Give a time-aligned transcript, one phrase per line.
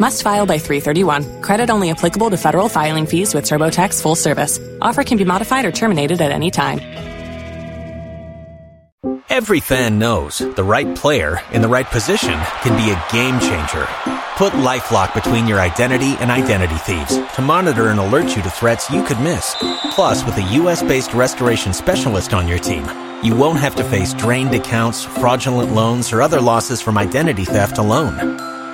[0.00, 1.42] Must file by 331.
[1.42, 4.58] Credit only applicable to federal filing fees with TurboTax full service.
[4.80, 6.80] Offer can be modified or terminated at any time.
[9.28, 13.86] Every fan knows the right player in the right position can be a game changer.
[14.36, 18.88] Put LifeLock between your identity and identity thieves to monitor and alert you to threats
[18.88, 19.54] you could miss.
[19.90, 22.88] Plus, with a US-based restoration specialist on your team,
[23.22, 27.76] you won't have to face drained accounts, fraudulent loans, or other losses from identity theft
[27.76, 28.49] alone.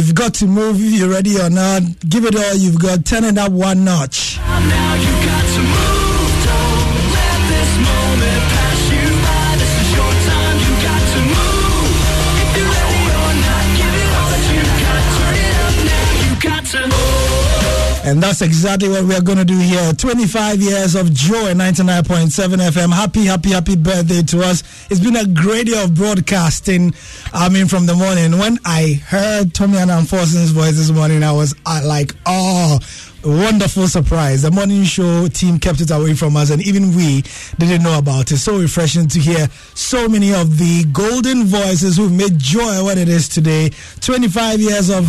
[0.00, 1.82] You've got to move you're ready or not.
[2.08, 3.04] Give it all you've got.
[3.04, 4.38] Turn it up one notch.
[18.02, 19.92] And that's exactly what we're going to do here.
[19.92, 22.92] 25 years of joy, 99.7 FM.
[22.92, 24.62] Happy, happy, happy birthday to us.
[24.90, 26.94] It's been a great year of broadcasting.
[27.34, 28.38] I mean, from the morning.
[28.38, 32.78] When I heard Tommy and Enforcing's voice this morning, I was uh, like, oh,
[33.22, 34.42] wonderful surprise.
[34.42, 37.22] The morning show team kept it away from us, and even we
[37.58, 38.38] didn't know about it.
[38.38, 43.10] So refreshing to hear so many of the golden voices who've made joy what it
[43.10, 43.70] is today.
[44.00, 45.04] 25 years of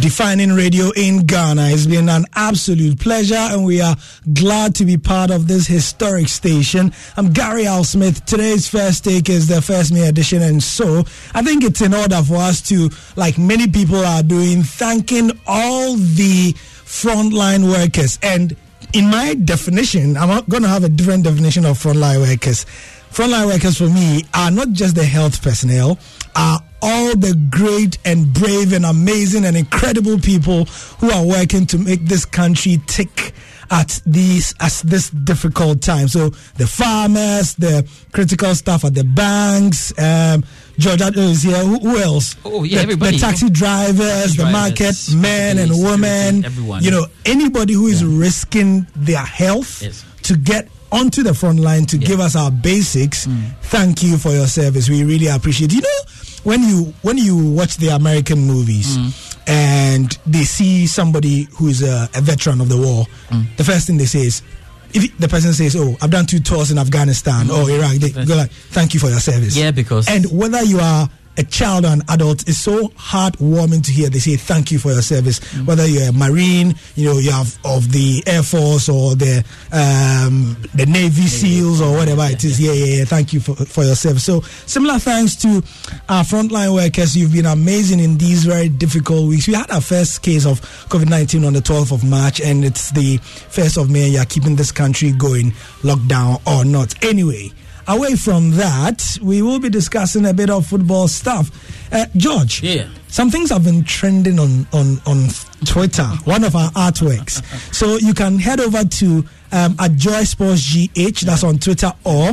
[0.00, 1.68] defining radio in Ghana.
[1.70, 3.96] It's been an absolute pleasure, and we are
[4.32, 6.92] glad to be part of this historic station.
[7.16, 8.24] I'm Gary Al Smith.
[8.24, 11.00] Today's first take is the first May edition, and so
[11.34, 15.96] I think it's in order for us to, like many people are doing, thanking all
[15.96, 18.18] the frontline workers.
[18.22, 18.56] And
[18.92, 22.64] in my definition, I'm going to have a different definition of frontline workers.
[23.10, 25.98] Frontline workers for me are not just the health personnel,
[26.38, 30.64] are all the great and brave and amazing and incredible people
[31.00, 33.32] who are working to make this country tick
[33.70, 36.06] at these at this difficult time.
[36.08, 40.44] So the farmers, the critical staff at the banks, um,
[40.78, 41.56] George is here.
[41.58, 42.36] Who, who else?
[42.44, 43.16] Oh, yeah, the, everybody.
[43.16, 46.44] The taxi drivers, the drivers, market men and women.
[46.44, 46.82] everyone.
[46.84, 50.04] You know, anybody who is risking their health Yes.
[50.22, 53.26] to get onto the front line to give us our basics.
[53.64, 54.88] Thank you for your service.
[54.88, 55.72] We really appreciate.
[55.74, 56.00] You know,
[56.44, 59.38] when you when you watch the American movies mm.
[59.46, 63.56] and they see somebody who is a, a veteran of the war, mm.
[63.56, 64.42] the first thing they say is.
[64.90, 67.52] If the person says, "Oh, I've done two tours in Afghanistan mm.
[67.54, 70.80] or Iraq," they go like, "Thank you for your service." Yeah, because- and whether you
[70.80, 74.10] are a child or an adult, it's so heartwarming to hear.
[74.10, 77.56] They say, "Thank you for your service." Whether you're a marine, you know, you have
[77.64, 82.60] of the air force or the um, the Navy SEALs or whatever it is.
[82.60, 83.04] Yeah, yeah, yeah.
[83.04, 84.24] Thank you for, for your service.
[84.24, 85.62] So, similar thanks to
[86.08, 87.16] our frontline workers.
[87.16, 89.46] You've been amazing in these very difficult weeks.
[89.46, 92.90] We had our first case of COVID 19 on the 12th of March, and it's
[92.90, 94.08] the 1st of May.
[94.08, 95.52] You're keeping this country going,
[95.82, 96.94] lockdown or not.
[97.04, 97.52] Anyway,
[97.88, 101.50] away from that, we will be discussing a bit of football stuff.
[101.92, 102.86] Uh, George, Yeah.
[103.08, 105.28] some things have been trending on on on
[105.64, 106.04] Twitter.
[106.24, 107.42] one of our artworks.
[107.74, 111.24] So you can head over to um, at Joy Sports GH.
[111.24, 112.28] That's on Twitter or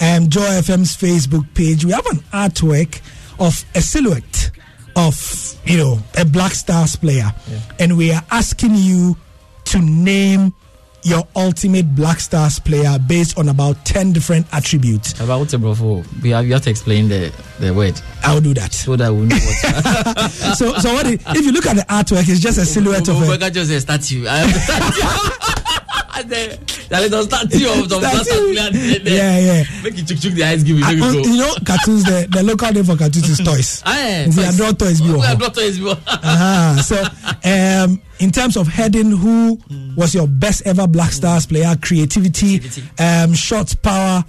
[0.00, 1.84] um, Joy FM's Facebook page.
[1.84, 3.00] We have an artwork
[3.38, 4.50] of a silhouette
[4.96, 5.14] of
[5.66, 7.32] you know a Black Stars player,
[7.78, 9.16] and we are asking you
[9.66, 10.54] to name
[11.06, 15.18] your ultimate Black Stars player based on about ten different attributes.
[15.20, 18.72] About bro, we have, you have to explain the, the word I'll do that.
[18.74, 20.30] so that we know what.
[20.58, 21.06] so, so what?
[21.06, 23.70] It, if you look at the artwork, it's just a silhouette of a, Omega just
[23.70, 24.26] a statue.
[24.26, 25.65] I have the statue.
[26.16, 26.58] And then-
[26.88, 28.00] That is a statue of some Statue.
[28.00, 28.70] Blaster player.
[28.70, 29.14] there, there.
[29.16, 29.82] Yeah, yeah.
[29.82, 32.04] Make you chuk chuk the eyes, give me, I- make oh, you know, cartoons.
[32.04, 33.82] The, the local name for cartoons is toys.
[33.86, 34.54] Aye, toys.
[34.54, 35.80] adult toys Oh, adult toys.
[36.06, 36.82] Uh-huh.
[36.82, 37.02] So,
[37.44, 39.60] um, in terms of heading, who
[39.96, 41.74] was your best ever Black Stars player?
[41.82, 43.02] Creativity, Creativity.
[43.02, 44.24] um, shot power.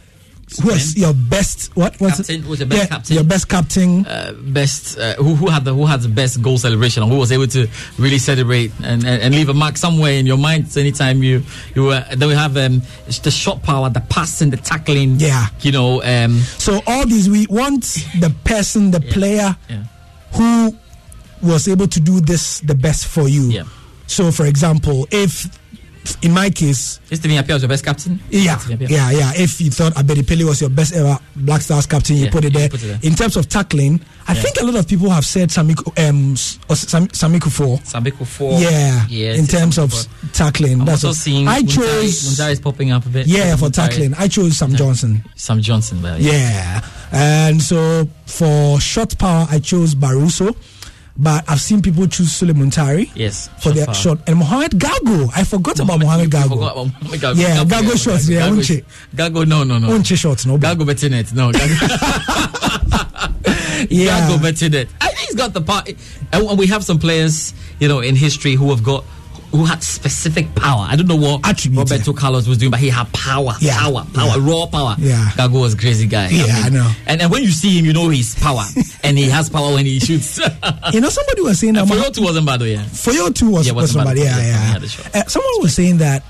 [0.61, 1.75] Who was your best?
[1.75, 2.41] What was Captain, it?
[2.43, 3.15] who was your best Yeah, captain?
[3.15, 4.05] Your best captain.
[4.05, 7.31] uh, best uh, who who had the who had the best goal celebration who was
[7.33, 7.67] able to
[7.99, 11.43] really celebrate and, and, and leave a mark somewhere in your mind anytime you
[11.75, 12.81] you were then we have um,
[13.23, 15.47] the shot power the passing the tackling Yeah.
[15.61, 17.83] you know um So all these, we want
[18.19, 19.83] the person, the player yeah
[20.33, 20.73] who
[21.41, 23.43] was able to do this the best for you.
[23.49, 23.63] Yeah.
[24.07, 25.45] So, for example, if
[26.21, 29.31] in my case, is Stephen Appiah was your best captain yeah, yeah, yeah.
[29.35, 32.45] If you thought Abedi Pele was your best ever Black Stars captain, you Yeah, put
[32.45, 32.69] it there.
[32.69, 32.99] put it there.
[33.03, 34.41] In terms of tackling, I Yeah.
[34.41, 37.79] think a lot of people have said Samiku, um, Sam, Sammy Kuffour.
[37.85, 40.03] Sammy Kuffour Yeah, yeah in terms of four.
[40.33, 42.23] tackling, I'm that's also what- seeing I chose.
[42.35, 45.23] Muntari is popping up a bit Yeah, for Muntari- tackling, I chose Sam Johnson.
[45.35, 46.81] Sam Johnson but Yeah,
[47.11, 50.55] and so for shot power, I chose Baruso,
[51.17, 53.09] but I've seen people choose Sulley Muntari.
[53.15, 55.29] yes for their shot and Mohamed Gargo.
[55.35, 56.57] I forgot about Mohamed Gargo.
[56.57, 57.39] about Mohamed Gargo.
[57.39, 58.83] Yeah, Gargo shots, yeah, Gargo, Unche.
[59.15, 60.57] Gargo no no no Unche shots, no.
[60.57, 61.77] Gargo better net no Gargo
[63.89, 64.29] Yeah.
[64.29, 65.89] Gargo net I think he's got the part
[66.33, 69.03] and we have some players you know in history who have got
[69.57, 70.85] who had specific power.
[70.87, 74.05] I don't know what Attributes, Roberto Carlos was doing, but he had power, Yeah, power,
[74.13, 74.49] power, yeah.
[74.49, 74.95] raw power.
[74.99, 75.31] Yeah.
[75.35, 76.27] Gargo was a crazy guy.
[76.29, 76.91] Yeah, I know.
[77.07, 78.63] And, and when you see him, you know his power,
[79.03, 80.39] and he has power when he shoots.
[80.93, 81.87] You know, somebody was saying that.
[81.87, 82.83] For Moha- you, too wasn't bad, though, yeah.
[82.83, 84.21] for you too was, Yeah, was somebody.
[84.21, 84.57] Yeah, Yeah, yeah.
[84.73, 85.15] had a shot.
[85.15, 86.23] Uh, someone was saying that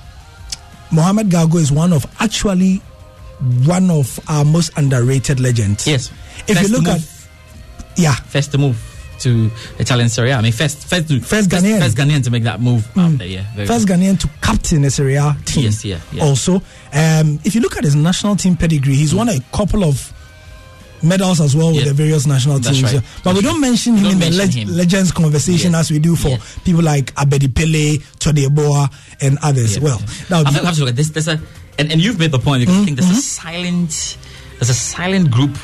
[0.92, 2.78] Mohamed Gargo is one of actually
[3.66, 5.86] one of our most underrated legends.
[5.86, 6.10] Yes.
[6.48, 7.02] If First you look at
[7.98, 8.78] yeah, first move
[9.20, 9.50] to
[9.80, 10.38] Italian Serie A.
[10.38, 11.80] I mean, first, first, to, First Ghanaian.
[11.80, 13.28] first Ghanaian to make that move there.
[13.28, 13.98] Yeah, first good.
[14.00, 15.64] Ghanaian to captain a Serie A team.
[15.66, 16.24] Yes, yeah, yeah.
[16.24, 16.56] Also,
[16.94, 20.14] um, if you look at his national team pedigree, he's won a couple of
[21.04, 21.90] medals as well with Yeah.
[21.90, 22.82] the various national teams.
[22.82, 23.02] right.
[23.24, 24.76] But we don't mention him don't in the mention leg- him.
[24.76, 25.82] legends conversation Yes.
[25.82, 26.38] as we do for Yeah.
[26.66, 28.90] people like Abedi Pele, Tony Yeboah,
[29.22, 29.78] and others.
[29.78, 29.84] Yeah.
[29.84, 31.10] Well, now I have, to look at this.
[31.10, 31.40] There's a,
[31.78, 32.64] and, and you've made the point.
[32.68, 32.82] Mm-hmm.
[32.82, 34.18] I think there's a silent,
[34.58, 35.56] there's a silent group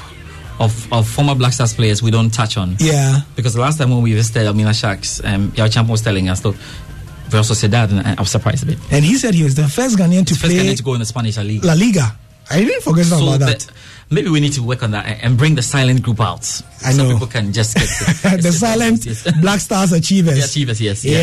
[0.59, 2.75] of, of former Black Stars players we don't touch on.
[2.79, 3.21] yeah.
[3.35, 6.43] Because the last time when we visited Elmina Sharks, um, Yao Champ was telling us,
[6.45, 8.77] also said that, and I was surprised a bit.
[8.91, 10.99] And he said he was the first Ghanaian to First play guy to go in
[10.99, 11.63] the Spanish league.
[11.65, 12.15] La Liga.
[12.51, 13.59] I didn't forget So about that.
[13.61, 13.71] that-
[14.11, 16.41] maybe we need to work on that and- bring the silent group out.
[16.85, 17.13] I so know.
[17.13, 17.87] people can just get
[18.37, 19.25] to, the silent Yes.
[19.41, 20.37] Black Stars achievers.
[20.37, 21.03] The achievers, yes.
[21.03, 21.17] Yeah,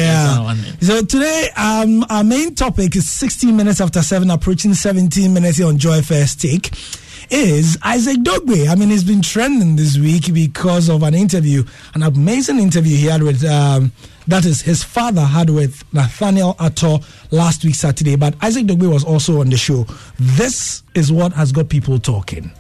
[0.55, 0.55] Yeah.
[0.81, 5.67] So today, um, our main topic is 16 minutes after seven, approaching 17 minutes here
[5.69, 6.71] on Joy First Take.
[7.31, 8.69] Is Isaac Dogbe.
[8.69, 11.63] I mean, he's been trending this week because of an interview,
[11.95, 13.93] an amazing interview he had with, um,
[14.27, 18.17] that is his father had with Nathaniel Attoh last week, Saturday.
[18.17, 19.87] But Isaac Dogbe was also on the show.
[20.19, 22.51] This is what has got people talking.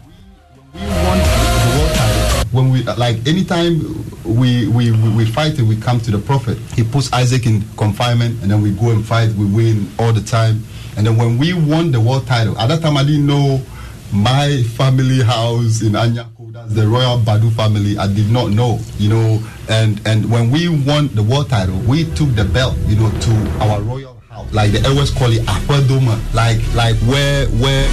[2.53, 3.81] When we like anytime
[4.25, 8.41] we we, we fight and we come to the prophet, he puts Isaac in confinement,
[8.43, 9.31] and then we go and fight.
[9.35, 10.63] We win all the time,
[10.97, 13.61] and then when we won the world title, at that time I didn't know
[14.13, 16.53] my family house in Anyako.
[16.53, 17.97] That's the royal Badu family.
[17.99, 22.05] I did not know, you know, and and when we won the world title, we
[22.15, 23.33] took the belt, you know, to
[23.65, 24.53] our royal house.
[24.53, 27.87] like the always call it Apadoma, like like where where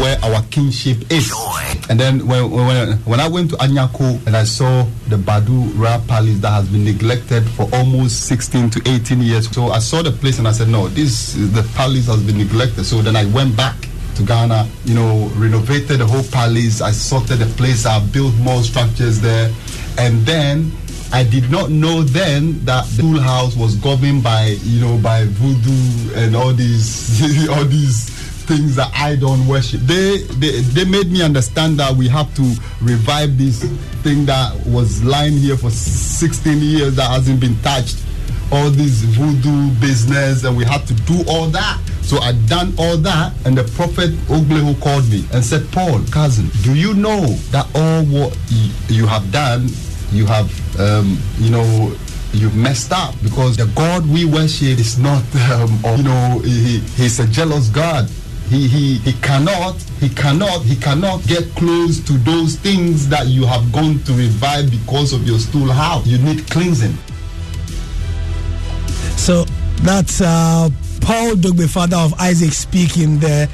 [0.00, 1.32] where our kingship is.
[1.88, 6.00] And then when, when when I went to Anyako and I saw the Badu royal
[6.06, 9.48] Palace that has been neglected for almost 16 to 18 years.
[9.50, 12.84] So I saw the place and I said, no, this the palace has been neglected.
[12.84, 13.74] So then I went back
[14.16, 16.80] to Ghana, you know, renovated the whole palace.
[16.80, 19.52] I sorted the place out, built more structures there,
[19.98, 20.72] and then
[21.12, 25.24] I did not know then that the school house was governed by, you know, by
[25.24, 28.10] voodoo and all these, all these
[28.46, 29.80] things that I don't worship.
[29.80, 33.64] They, they they made me understand that we have to revive this
[34.02, 37.98] thing that was lying here for 16 years that hasn't been touched.
[38.52, 41.80] All this voodoo business, and we had to do all that.
[42.06, 46.48] So I done all that, and the prophet Ogleho called me and said, "Paul, cousin,
[46.62, 48.38] do you know that all what
[48.88, 49.68] you have done,
[50.12, 50.48] you have,
[50.80, 51.96] um, you know."
[52.32, 53.14] you've messed up?
[53.22, 58.10] Because the God we worship is not, um, you know, he, he's a jealous God.
[58.48, 63.44] He, he he cannot he cannot he cannot get close to those things that you
[63.44, 66.06] have gone to revive because of your stool house.
[66.06, 66.94] You need cleansing.
[69.16, 69.46] So
[69.82, 70.70] that's uh,
[71.06, 73.48] Paul Dogbe, father of Isaac, speaking there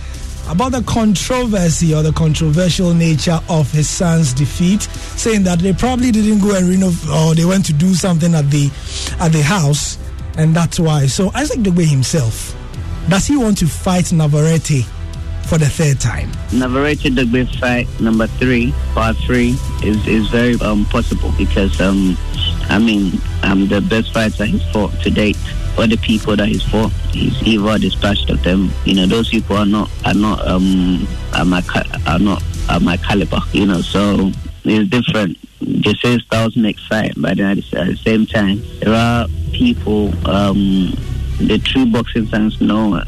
[0.48, 6.10] about the controversy or the controversial nature of his son's defeat, saying that they probably
[6.10, 8.70] didn't go and renovate or they went to do something at the
[9.20, 9.98] at the house,
[10.38, 11.04] and that's why.
[11.04, 12.56] So Isaac Dogbe himself,
[13.10, 14.86] does he want to fight Navarrete
[15.46, 16.30] for the third time?
[16.54, 22.16] Navarrete Dogbe fight number three, part three, is, is very um, possible because, um,
[22.70, 25.36] I mean, um, the best fighter he's fought to date,
[25.78, 26.88] all the people that he's for.
[27.12, 28.70] he's either dispatched of them.
[28.84, 31.62] You know, those people are not are not um are my
[32.06, 33.40] are not are my caliber.
[33.52, 34.30] You know, so
[34.64, 35.38] it's different.
[36.00, 40.12] Say styles make fight, but then at the, at the same time, there are people.
[40.28, 40.94] Um,
[41.38, 43.02] the true boxing fans know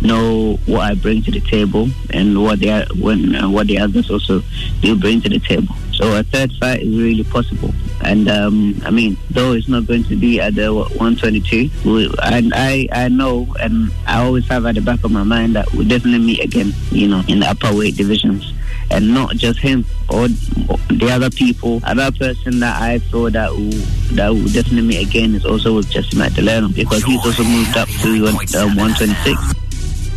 [0.00, 4.10] know what I bring to the table and what are when uh, what the others
[4.10, 4.42] also
[4.80, 5.74] do bring to the table.
[5.92, 7.72] So a third fight is really possible.
[8.02, 12.52] And um, I mean, though it's not going to be at the 122, we, and
[12.54, 15.88] I I know and I always have at the back of my mind that we'll
[15.88, 16.72] definitely meet again.
[16.90, 18.52] You know, in the upper weight divisions.
[18.88, 21.80] And not just him, or the other people.
[21.82, 23.70] Another person that I feel that will,
[24.14, 27.88] that will definitely meet again is also with Jesse Magdaleno because he's also moved up
[27.88, 29.65] to um, 126.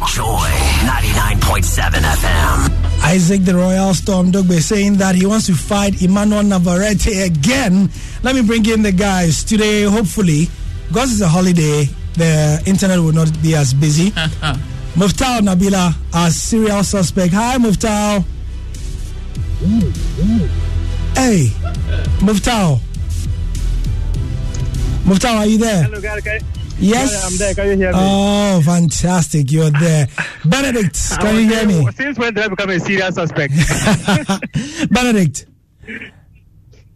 [0.07, 0.47] Joy
[0.87, 3.03] 99.7 FM.
[3.03, 7.89] Isaac the Royal Storm Dogbe saying that he wants to fight Emmanuel Navarrete again.
[8.23, 9.83] Let me bring in the guys today.
[9.83, 10.47] Hopefully,
[10.87, 14.11] because it's a holiday, the internet will not be as busy.
[14.95, 17.33] Muftal Nabila, our serial suspect.
[17.33, 18.23] Hi, Muftal.
[21.15, 21.47] Hey,
[22.23, 22.79] Muftal.
[25.03, 25.83] Muftal, are you there?
[25.83, 26.58] Hello, guys.
[26.79, 27.11] Yes.
[27.11, 27.53] Yeah, I'm there.
[27.53, 27.97] Can you hear me?
[27.99, 29.51] Oh, fantastic.
[29.51, 30.07] You're there.
[30.45, 31.91] Benedict, can you hear saying, me?
[31.91, 33.53] Since when did I become a serious suspect?
[34.91, 35.45] Benedict.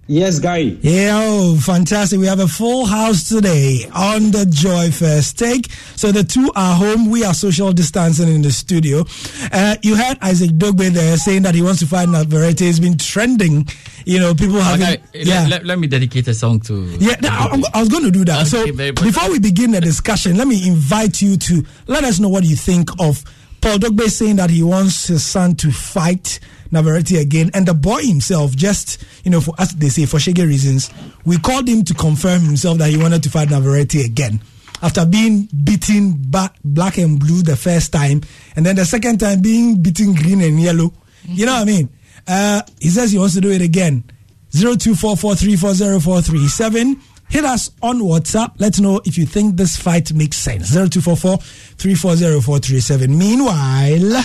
[0.05, 0.77] Yes, Gary.
[0.81, 2.19] Yeah, oh, fantastic.
[2.19, 5.71] We have a full house today on the Joy First Take.
[5.95, 7.09] So the two are home.
[7.09, 9.05] We are social distancing in the studio.
[9.51, 12.61] Uh, you heard Isaac Dogbe there saying that he wants to fight Navarrete.
[12.63, 13.65] It's been trending.
[14.05, 14.81] You know, people have.
[14.81, 16.83] Okay, let, let, let me dedicate a song to.
[16.99, 18.41] Yeah, I, I was going to do that.
[18.53, 22.19] Okay, so very- before we begin the discussion, let me invite you to let us
[22.19, 23.23] know what you think of
[23.61, 26.41] Paul Dogbe saying that he wants his son to fight
[26.73, 30.45] Navarrete again, and the boy himself, just you know, for as they say, for shaggy
[30.45, 30.89] reasons,
[31.23, 34.41] we called him to confirm himself that he wanted to fight Navarrete again.
[34.81, 38.21] After being beaten black and blue the first time,
[38.57, 40.91] and then the second time being beaten green and yellow.
[41.25, 41.89] You know what I mean?
[42.27, 44.03] Uh, he says he wants to do it again.
[44.51, 46.99] 0244340437.
[47.33, 48.51] Hit us on WhatsApp.
[48.59, 50.69] Let's know if you think this fight makes sense.
[50.69, 53.09] 0244340437.
[53.09, 54.21] Meanwhile,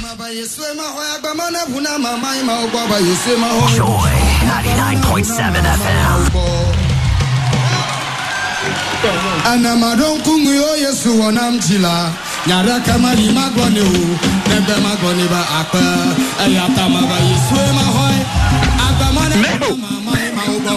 [3.73, 4.13] Joy
[4.45, 6.29] 99.7 FM.
[9.53, 12.13] anamadon kungu yo yesu wonam jila
[12.47, 13.85] nyara kamari magone o
[14.49, 15.81] nebe magone ba akpa
[16.45, 17.01] ayata ma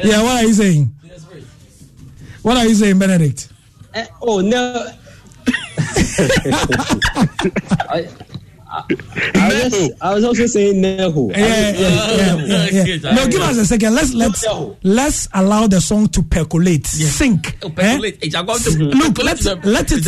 [0.05, 0.91] Yeah, what are you saying?
[2.43, 3.49] What are you saying, Benedict?
[3.95, 4.87] Eh, oh no.
[7.89, 8.09] I,
[8.69, 8.83] I,
[9.35, 11.31] I, was just, I was also saying Nehu.
[11.31, 12.37] Yeah, yeah,
[12.71, 13.13] yeah, yeah.
[13.15, 13.95] No, give us a second.
[13.95, 14.45] Let's let's
[14.83, 17.59] let's allow the song to percolate, sink.
[17.63, 17.71] Oh, eh?
[17.73, 18.19] percolate.
[18.23, 20.05] It's about to- Look, let the- let it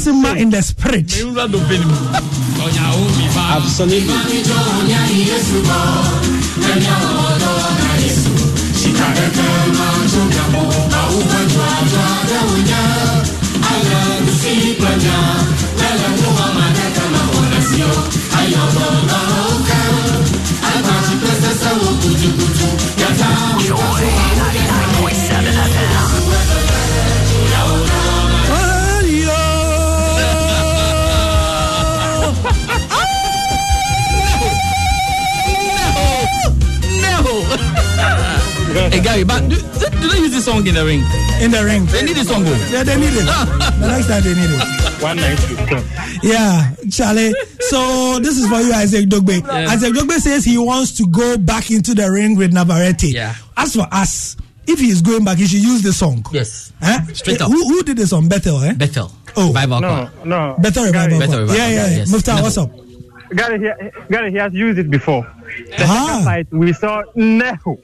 [0.00, 0.60] simmer in the
[23.70, 23.76] Joy
[24.40, 26.20] 99.7 FM.
[37.02, 37.89] No.
[38.90, 41.00] Hey Gary, but do, do they use this song in the ring?
[41.42, 41.86] In the ring.
[41.86, 42.44] They need this song.
[42.70, 43.26] Yeah, they need it.
[43.26, 45.02] the next time they need it.
[45.02, 45.54] One ninety.
[46.26, 47.32] Yeah, Charlie.
[47.60, 49.40] So this is for you, Isaac Dogbe.
[49.46, 49.70] Yeah.
[49.70, 53.04] Isaac Dogbe says he wants to go back into the ring with Navarrete.
[53.12, 53.34] Yeah.
[53.56, 56.24] As for us, if he is going back, he should use the song.
[56.32, 56.72] Yes.
[56.82, 57.00] Eh?
[57.14, 57.50] Straight Eh, up.
[57.50, 58.60] Who, who did this on Bethel?
[58.62, 58.74] Eh?
[58.74, 59.10] Bethel.
[59.36, 60.56] Oh, Bible No, no.
[60.58, 61.18] Bethel Revival.
[61.20, 61.96] Bethel Revival, Yeah, yeah, yeah.
[61.98, 62.12] yes.
[62.12, 62.42] Mufta, Never.
[62.42, 62.70] what's up?
[63.34, 65.22] Gary, he, Gary, he has used it before.
[65.78, 66.06] The Ah.
[66.06, 67.78] second fight, we saw Nehu.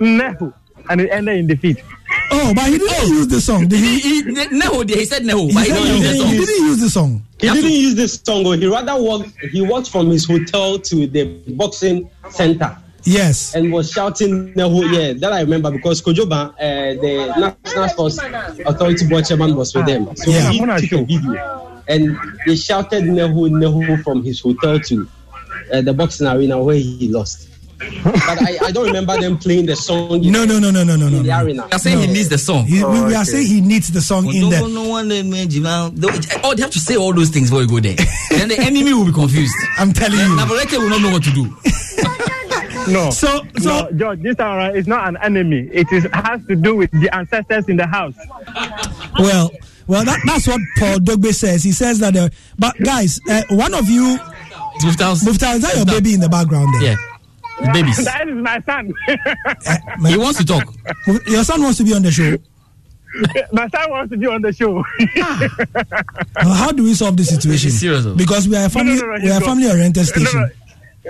[0.00, 0.52] Nehu.
[0.88, 1.82] And it ended in defeat.
[2.30, 3.66] Oh, but he didn't use the song.
[3.66, 3.98] Did he?
[3.98, 6.30] He, he, no, he said no, He, but he didn't use the he song.
[6.30, 7.22] didn't use the song.
[7.40, 8.46] He didn't use this song.
[8.46, 9.30] oh, He rather walked.
[9.52, 13.54] He walked from his hotel to the boxing center Yes.
[13.54, 14.92] and was shouting Nehu.
[14.92, 18.18] Yeah, that I remember because Kojoba, uh, the National Sports
[18.64, 20.14] Authority board chairman, was with them.
[20.16, 20.50] So Yeah.
[20.50, 25.08] he took a video and they shouted Nehu Nehu from his hotel to
[25.72, 27.48] uh, the boxing arena where he lost.
[28.02, 30.24] but I, I don't remember them playing the song.
[30.24, 31.22] in- No, no, no, no, no, no, in no.
[31.22, 31.66] the arena.
[31.68, 32.64] They're saying he needs the song.
[32.64, 34.68] He, we, we are saying he needs the song in no, the.
[34.68, 36.08] no one man, They-
[36.42, 37.94] Oh, they have to say all those things before you go there.
[38.30, 39.52] then the enemy will be confused.
[39.78, 40.36] I'm telling you.
[40.36, 41.54] Navarrete will not know what to do.
[42.88, 43.10] No.
[43.10, 45.68] So, so no, George, this time around, it's not an enemy.
[45.72, 48.14] It is has to do with the ancestors in the house.
[49.18, 49.50] Well,
[49.86, 51.62] well, that, that's what Paul Dogbe says.
[51.64, 54.16] He says that, uh, but guys, uh, one of you,
[54.80, 56.82] Mufta, Mufta, is that your baby in the background there?
[56.92, 57.72] Yeah.
[57.72, 58.04] Babies.
[58.04, 58.92] that is my son.
[60.06, 60.72] He wants to talk.
[61.26, 62.36] Your son wants to be on the show.
[63.52, 64.84] my son wants to be on the show.
[66.44, 67.70] Well, how do we solve this situation?
[67.70, 68.04] Serious.
[68.06, 69.48] Because we are a family, No, no, no, we he's are a gone.
[69.48, 70.50] family-oriented station.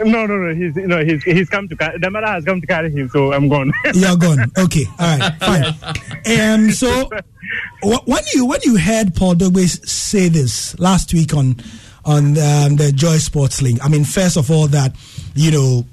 [0.05, 0.55] No, no, no.
[0.55, 1.99] He's no, he's he's come to carry.
[1.99, 3.73] The mother has come to carry him, so I'm gone.
[3.95, 4.53] You're gone.
[4.59, 5.75] Okay, all right, fine.
[6.67, 7.36] Um, so wh-
[7.83, 11.57] when you when you heard Paul Dogbe say this last week on
[12.05, 14.95] on um, the Joy Sports Link, I mean, first of all, that
[15.35, 15.85] you know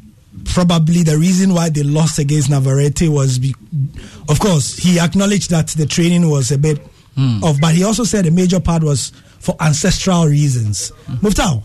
[0.46, 3.56] probably the reason why they lost against Navarrete was, be-
[4.28, 6.80] of course, he acknowledged that the training was a bit
[7.17, 10.91] off, but he also said a major part was for ancestral reasons.
[11.22, 11.63] Muftau,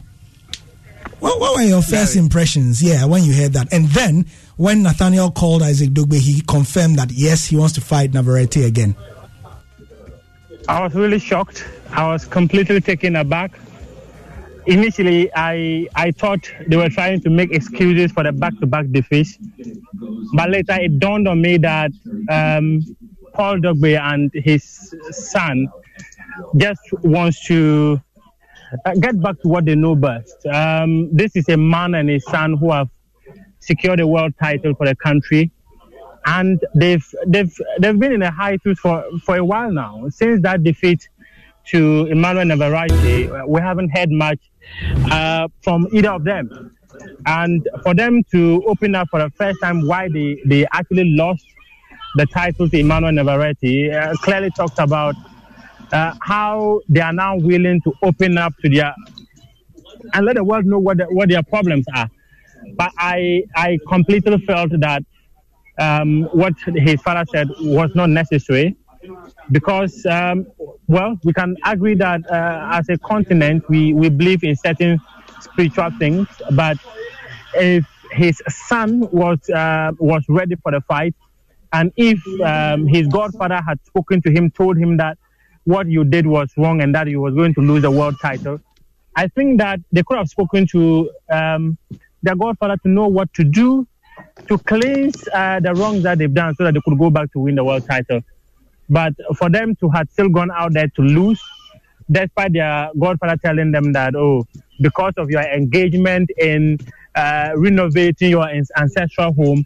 [1.20, 2.82] what, what were your first impressions?
[2.82, 4.26] Yeah, when you heard that, and then
[4.56, 8.94] when Nathaniel called Isaac Dogbe, he confirmed that yes, he wants to fight Navarrete again.
[10.68, 11.66] I was really shocked.
[11.92, 13.58] I was completely taken aback.
[14.66, 19.38] Initially, I I thought they were trying to make excuses for the back-to-back defeats,
[20.34, 21.90] but later it dawned on me that
[22.28, 22.84] um,
[23.32, 25.68] Paul Dogbe and his son
[26.58, 27.98] just wants to
[28.84, 30.44] uh, get back to what they know best.
[30.46, 32.90] Um, this is a man and his son who have
[33.60, 35.50] secured a world title for the country
[36.36, 40.08] and they've they've they've been in a hiatus for for a while now.
[40.10, 41.08] Since that defeat
[41.70, 44.40] to Emmanuel Navarrete, uh, we haven't heard much
[45.10, 46.74] uh, from either of them.
[47.26, 51.44] And for them to open up for the first time why they, they actually lost
[52.16, 55.14] the title to Emmanuel Navarrete uh, clearly talked about
[55.92, 58.94] uh, how they are now willing to open up to their
[60.14, 62.08] and let the world know what the, what their problems are.
[62.74, 65.02] But I I completely felt that
[65.78, 68.76] um, what his father said was not necessary
[69.50, 70.46] because, um,
[70.88, 75.00] well, we can agree that uh, as a continent, we, we believe in certain
[75.40, 76.76] spiritual things, but
[77.54, 81.14] if his son was uh, was ready for the fight,
[81.72, 85.18] and if um, his godfather had spoken to him, told him that
[85.64, 88.60] what you did was wrong and that you was going to lose the world title,
[89.14, 91.76] I think that they could have spoken to um,
[92.22, 93.86] their godfather to know what to do
[94.48, 97.40] to cleanse uh, the wrongs that they've done, so that they could go back to
[97.40, 98.22] win the world title.
[98.88, 101.42] But for them to have still gone out there to lose,
[102.10, 104.46] despite their godfather telling them that, oh,
[104.80, 106.78] because of your engagement in
[107.14, 109.64] uh, renovating your ancestral home,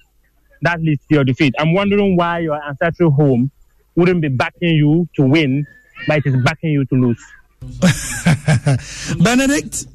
[0.62, 1.54] that leads to your defeat.
[1.58, 3.50] I'm wondering why your ancestral home
[3.94, 5.66] wouldn't be backing you to win,
[6.06, 7.22] but it is backing you to lose.
[9.22, 9.86] Benedict,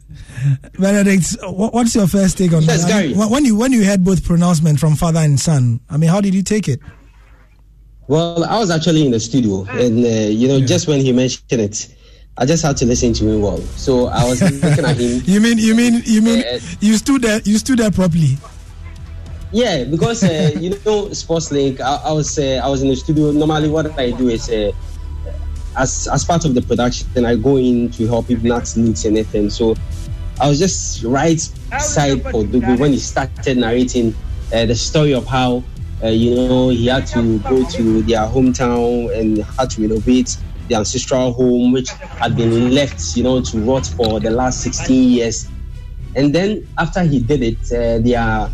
[0.80, 2.90] Benedict, what's your first take on Yes, that?
[2.90, 3.14] Gary.
[3.14, 6.34] When you when you heard both pronouncements from father and son, I mean, how did
[6.34, 6.80] you take it?
[8.08, 11.62] Well, I was actually in the studio, and uh, you know, just when he mentioned
[11.62, 11.94] it,
[12.38, 13.58] I just had to listen to him well.
[13.76, 15.22] So I was looking at him.
[15.26, 16.44] You mean you mean you mean
[16.80, 18.38] you stood there you stood there properly?
[19.52, 21.82] Yeah, because uh, you know, Sports Link.
[21.82, 23.32] I, I was uh, I was in the studio.
[23.32, 24.72] Normally, what I do is, uh,
[25.76, 29.50] as as part of the production, I go in to help if Nat needs anything.
[29.50, 29.76] So
[30.40, 31.40] I was just right
[31.80, 34.14] side for Dugu when he started narrating
[34.54, 35.64] uh, the story of how
[36.04, 40.76] uh, you know he had to go to their hometown and had to renovate the
[40.76, 45.50] ancestral home, which had been left, you know, to rot for the last 16 years.
[46.16, 48.50] And then after he did it, uh, their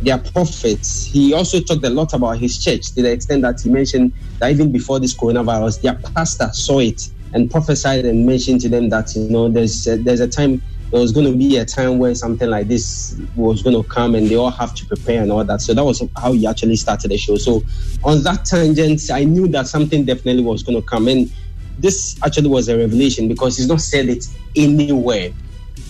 [0.00, 1.06] their prophets.
[1.06, 4.50] He also talked a lot about his church to the extent that he mentioned that
[4.50, 7.00] even before this coronavirus, their pastor saw it
[7.32, 10.60] and prophesied and mentioned to them that you know there's a, there's a time
[10.94, 14.14] there was going to be a time where something like this was going to come
[14.14, 15.60] and they all have to prepare and all that.
[15.60, 17.34] So that was how he actually started the show.
[17.34, 17.64] So
[18.04, 21.32] on that tangent, I knew that something definitely was going to come and
[21.80, 25.32] this actually was a revelation because he's not said it anywhere.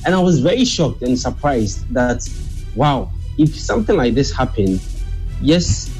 [0.06, 2.26] And I was very shocked and surprised that,
[2.74, 4.80] wow, if something like this happened,
[5.42, 5.94] yes,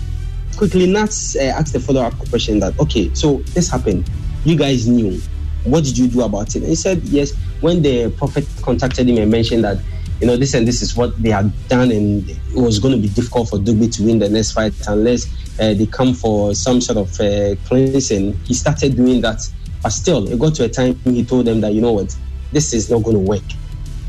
[0.57, 4.09] quickly Nats uh, asked the follow up question that, okay, so this happened.
[4.47, 5.21] You guys knew.
[5.65, 6.61] What did you do about it?
[6.61, 7.35] And he said, yes,
[7.65, 9.79] when the prophet contacted him and mentioned that,
[10.21, 13.01] you know, this and this is what they had done, and it was going to
[13.01, 15.27] be difficult for Dogbe to win the next fight unless
[15.59, 18.35] uh, they come for some sort of uh, cleansing.
[18.45, 19.41] He started doing that.
[19.83, 22.15] But still, it got to a time he told them that, you know what,
[22.53, 23.43] this is not going to work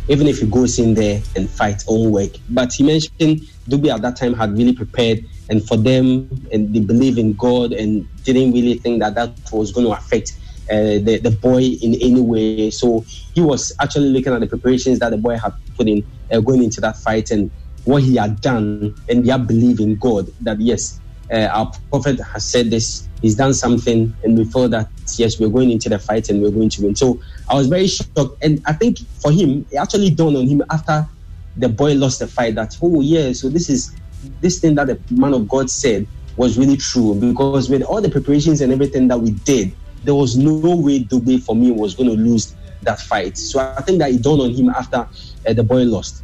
[0.07, 2.29] even if he goes in there and fight, it won't work.
[2.49, 6.79] But he mentioned Dubi at that time had really prepared, and for them, and they
[6.79, 10.37] believe in God and didn't really think that that was going to affect
[10.69, 12.71] uh, the, the boy in any way.
[12.71, 16.39] So he was actually looking at the preparations that the boy had put in uh,
[16.39, 17.51] going into that fight and
[17.83, 20.99] what he had done, and their belief in God that yes,
[21.31, 25.69] uh, our prophet has said this, he's done something, and feel that yes, we're going
[25.69, 26.95] into the fight and we're going to win.
[26.95, 30.63] So I was very shocked, and I think for him, it actually dawned on him
[30.71, 31.07] after
[31.55, 33.95] the boy lost the fight that oh yeah, so this is
[34.41, 37.15] this thing that the man of God said was really true.
[37.15, 39.75] Because with all the preparations and everything that we did,
[40.05, 43.37] there was no way Dube for me was going to lose that fight.
[43.37, 45.07] So I think that it dawned on him after
[45.47, 46.23] uh, the boy lost.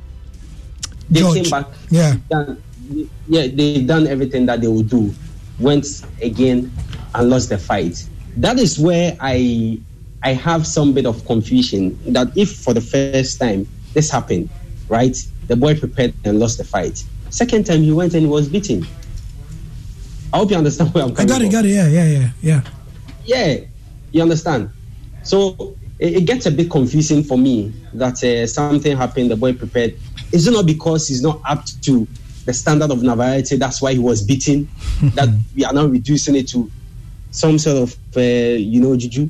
[1.10, 1.68] They George, came back.
[1.90, 2.16] Yeah.
[2.30, 2.62] Done,
[3.28, 5.14] yeah, they've done everything that they would do.
[5.60, 5.86] Went
[6.22, 6.72] again
[7.14, 8.08] and lost the fight.
[8.38, 9.80] That is where I
[10.24, 14.50] I have some bit of confusion that if for the first time this happened,
[14.88, 15.18] right?
[15.48, 17.04] The boy prepared and lost the fight.
[17.30, 18.86] Second time he went and he was beaten.
[20.32, 21.52] I hope you understand where I'm coming I got it, from.
[21.52, 21.70] got it.
[21.70, 22.62] Yeah, yeah, yeah, yeah.
[23.26, 23.66] Yeah,
[24.12, 24.70] you understand.
[25.24, 29.32] So it, it gets a bit confusing for me that uh, something happened.
[29.32, 29.96] The boy prepared.
[30.32, 32.08] Is it not because he's not up to
[32.46, 33.58] the standard of navarrete?
[33.60, 34.68] That's why he was beaten.
[35.16, 36.70] that we are now reducing it to
[37.32, 39.30] some sort of uh, you know juju.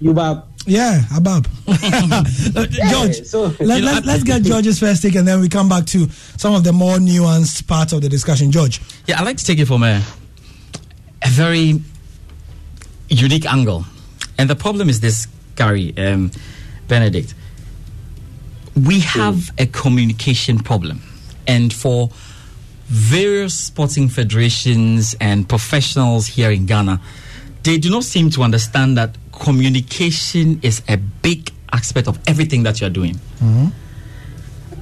[0.00, 0.48] You Bob.
[0.66, 1.46] Yeah, Abab.
[1.66, 5.40] Uh, George, so- let, You know, let, I- us get George's first take and then
[5.40, 8.50] we come back to some of the more nuanced parts of the discussion.
[8.50, 8.80] George.
[9.06, 10.02] Yeah, I like to take it from a,
[11.24, 11.80] a very
[13.12, 13.84] unique angle.
[14.38, 16.30] And the problem is this, Gary, um,
[16.88, 17.34] Benedict.
[18.74, 21.02] We have a communication problem.
[21.46, 22.10] And for
[22.86, 27.00] various sporting federations and professionals here in Ghana,
[27.62, 32.80] they do not seem to understand that communication is a big aspect of everything that
[32.80, 33.20] you're doing.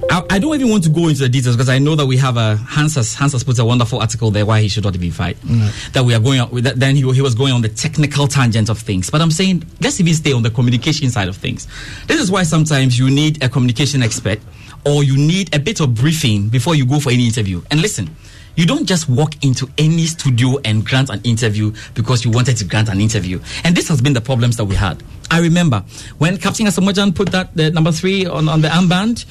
[0.09, 2.17] I, I don't even want to go into the details because I know that we
[2.17, 4.99] have a Hans has, Hans has put a wonderful article there why he should not
[4.99, 5.37] be fight.
[5.41, 5.91] Mm.
[5.93, 6.61] That we are going on.
[6.61, 9.09] That, then he, he was going on the technical tangent of things.
[9.09, 11.67] But I'm saying let's even stay on the communication side of things.
[12.07, 14.39] This is why sometimes you need a communication expert
[14.85, 17.61] or you need a bit of briefing before you go for any interview.
[17.69, 18.09] And listen.
[18.55, 22.65] You don't just walk into any studio and grant an interview because you wanted to
[22.65, 23.39] grant an interview.
[23.63, 25.01] And this has been the problems that we had.
[25.29, 25.85] I remember
[26.17, 29.25] when Captain Asamoah Gyan put that the number three on, on the armband,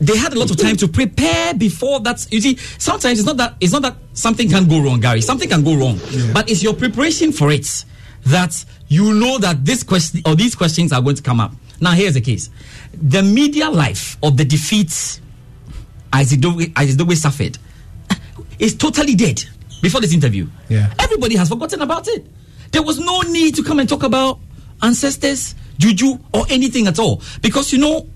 [0.00, 2.26] they had a lot of time to prepare before that.
[2.30, 5.20] You see, sometimes it's not that it's not that something can go wrong, Gary.
[5.20, 5.98] Something can go wrong,
[6.32, 7.84] but it's your preparation for it
[8.26, 11.52] that you know that this question or these questions are going to come up.
[11.80, 12.50] Now, here's the case:
[12.94, 15.20] the media life of the defeat
[16.12, 17.58] Isaac Dogbe, Isaac Dogbe suffered
[18.10, 18.14] eh,
[18.58, 19.42] is totally dead
[19.82, 20.46] before this interview.
[20.68, 20.92] Yeah.
[20.98, 22.26] Everybody has forgotten about it.
[22.72, 24.38] There was no need to come and talk about
[24.82, 27.22] ancestors, juju, or anything at all.
[27.42, 28.06] Because you know,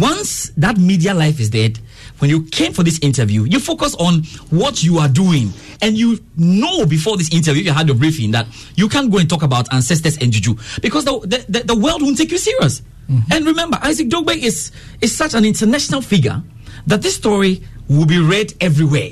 [0.00, 1.78] once that media life is dead,
[2.18, 5.50] when you came for this interview, you focus on what you are doing.
[5.80, 9.28] And you know before this interview, you had a briefing that you can't go and
[9.28, 12.82] talk about ancestors and juju because the, the, the, world won't take you serious.
[13.30, 16.42] And remember, Isaac Dogbe is, is such an international figure
[16.86, 19.10] that this story will be read everywhere.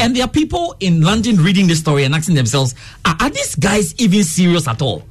[0.00, 3.54] And there are people in London reading this story and asking themselves, are, are these
[3.54, 5.04] guys even serious at all?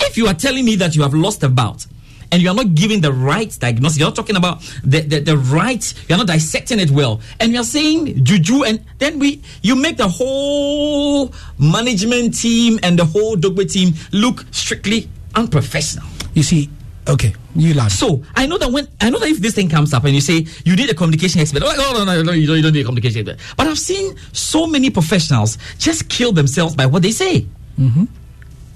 [0.00, 1.86] If you are telling me that you have lost a bout
[2.32, 5.36] and you are not giving the right diagnosis, you're not talking about the, the, the
[5.36, 9.98] right, you're not dissecting it well, and you're saying juju, and then we you make
[9.98, 16.06] the whole management team and the whole Dogbe team look strictly unprofessional.
[16.34, 16.70] You see,
[17.06, 17.92] okay, you laugh.
[17.92, 20.20] So I know that when I know that if this thing comes up and you
[20.20, 22.72] say you need a communication expert, like, oh no, no, no, you don't, you don't
[22.72, 23.54] need a communication expert.
[23.56, 27.46] But I've seen so many professionals just kill themselves by what they say.
[27.78, 28.04] Mm-hmm.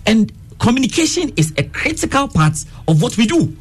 [0.06, 3.56] And communication is a critical part of what we do.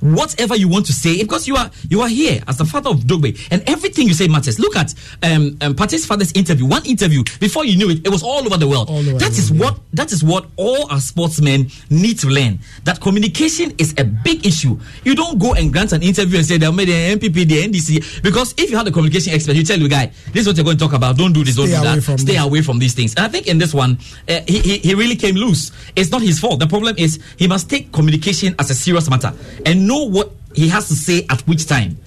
[0.00, 3.00] Whatever you want to say, because you are you are here as the father of
[3.00, 4.58] Dogbe, and everything you say matters.
[4.58, 6.66] Look at um, um father's interview.
[6.66, 8.90] One interview before you knew it, it was all over the world.
[8.90, 12.58] over That the is what that is what all our sportsmen need to learn.
[12.84, 14.78] That communication is a big issue.
[15.04, 18.22] You don't go and grant an interview and say they'll make the NPP, the NDC,
[18.22, 20.64] because if you have the communication expert, you tell the guy, this is what you're
[20.64, 21.16] going to talk about.
[21.16, 22.02] Don't do this, don't Stay do away that.
[22.02, 22.42] from Stay this.
[22.42, 23.14] away from these things.
[23.16, 25.72] And I think in this one, uh, he, he he really came loose.
[25.96, 26.60] It's not his fault.
[26.60, 29.32] The problem is he must take communication as a serious matter
[29.66, 31.98] and know what he has to say at which time.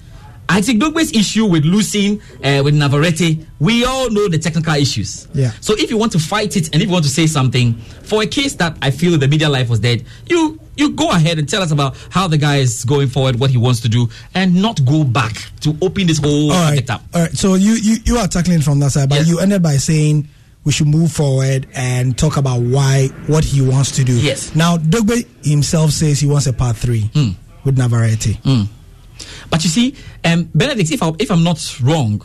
[0.48, 5.26] I think Dogbe's issue with losing uh, with Navarrete, we all know the technical issues.
[5.32, 5.52] Yeah.
[5.60, 8.22] So if you want to fight it and if you want to say something for
[8.22, 11.48] a case that I feel the media life was dead, you you go ahead and
[11.48, 14.60] tell us about how the guy is going forward, what he wants to do, and
[14.60, 16.90] not go back to open this whole all right.
[16.90, 17.02] up.
[17.14, 17.32] All right.
[17.32, 20.28] So you, you you are tackling from that side, but you ended by saying
[20.64, 24.18] we should move forward and talk about why what he wants to do.
[24.18, 24.54] Yes.
[24.54, 27.10] Now Dogbe himself says he wants a part three
[27.64, 28.38] with Navarrete.
[29.50, 29.94] But you see,
[30.24, 32.22] um, Benedict, if, I, if I'm not wrong,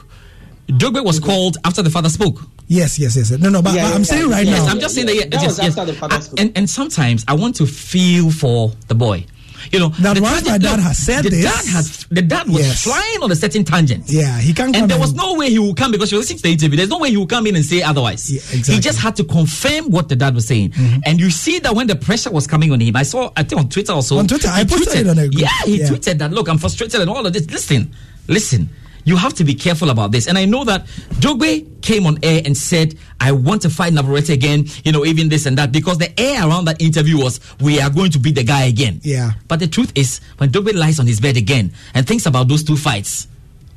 [0.68, 2.42] Dogbe was called after the father spoke.
[2.68, 3.32] Yes, yes, yes.
[3.32, 4.06] No, no, but, Yeah, but yeah, I'm yeah.
[4.06, 4.72] saying right yes, now.
[4.72, 5.16] I'm just saying that.
[5.16, 5.78] Yeah, That yes, was yes.
[5.78, 9.26] after the father I- and, and sometimes I want to feel for the boy.
[9.72, 12.22] You know, That the once my dad look, has said the this- dad has the
[12.22, 12.84] dad was Yes.
[12.84, 14.06] flying on a certain tangent.
[14.08, 16.38] Yeah, he can't come And there was no way he would come because you listening
[16.38, 16.78] to the interview.
[16.78, 18.30] There's no way he would come in and say otherwise.
[18.30, 18.76] Yeah, exactly.
[18.76, 20.70] He just had to confirm what the dad was saying.
[20.72, 21.00] Mm-hmm.
[21.06, 23.60] And you see that when the pressure was coming on him, I saw, I think
[23.62, 24.18] on Twitter also.
[24.20, 25.42] On Twitter, I posted tweeted- it on a group.
[25.42, 25.90] Yeah, he Yeah.
[25.90, 27.50] tweeted that, look, I'm frustrated and all of this.
[27.50, 27.92] Listen,
[28.28, 28.70] listen.
[29.06, 30.28] You have to be careful about this.
[30.28, 30.86] And I know that
[31.22, 35.30] Dogbe came on air and said, I want to fight Navarrete again, you know, even
[35.30, 38.36] this and that, because the air around that interview was, we are going to beat
[38.36, 39.00] the guy again.
[39.04, 39.32] Yeah.
[39.48, 42.62] But the truth is, when Dogbe lies on his bed again and thinks about those
[42.62, 43.30] two fights,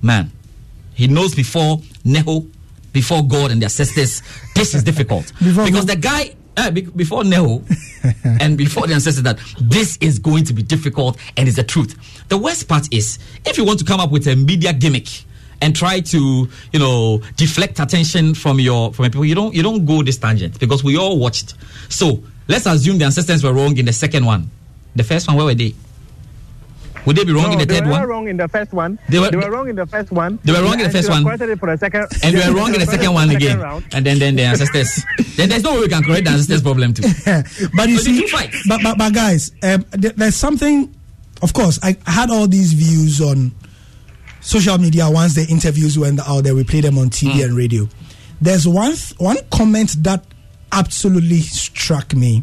[0.02, 0.32] man,
[0.92, 2.50] he knows before Neho,
[2.92, 4.22] before God and the ancestors,
[4.56, 5.32] this is difficult.
[5.38, 7.62] because the guy, uh, be- before Neho
[8.40, 11.94] and before the ancestors, that this is going to be difficult and it's the truth.
[12.28, 15.06] The worst part is, if you want to come up with a media gimmick,
[15.62, 19.24] and try to, you know, deflect attention from your from your people.
[19.24, 21.54] You don't you don't go this tangent because we all watched.
[21.88, 24.50] So let's assume the ancestors were wrong in the second one.
[24.96, 25.74] The first one, where were they?
[27.06, 28.00] Would they be wrong no, in the they third were one?
[28.00, 28.98] not wrong in the first one.
[29.08, 30.38] They were- wrong in the first one.
[30.44, 31.24] They were wrong in the And first one.
[31.24, 32.06] corrected for the second.
[32.22, 33.58] and we were wrong in the second one again.
[33.68, 33.84] round.
[33.92, 35.02] And then then the ancestors.
[35.36, 37.02] then there's no way we can correct the ancestors problem too.
[37.74, 38.66] but you So see, two fights.
[38.68, 40.94] but, but but guys, um, th- there's something.
[41.40, 43.52] Of course, I I had all these views on
[44.40, 46.55] social media once the interviews went out there.
[46.55, 47.44] We played them on TV Mm.
[47.44, 47.88] and radio.
[48.40, 50.24] There's one th- one comment that
[50.72, 52.42] absolutely struck me,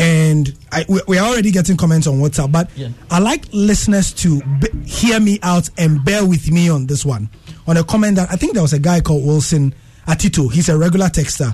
[0.00, 2.50] and I, we, we are already getting comments on WhatsApp.
[2.50, 2.88] But Yeah.
[3.10, 7.28] I like listeners to b- hear me out and bear with me on this one.
[7.66, 9.74] On a comment that I think there was a guy called Wilson
[10.08, 10.50] Atito.
[10.52, 11.52] He's a regular texter,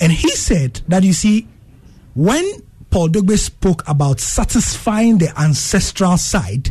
[0.00, 1.46] and he said that you see
[2.14, 2.44] when
[2.90, 6.70] Paul Dogbe spoke about satisfying the ancestral side,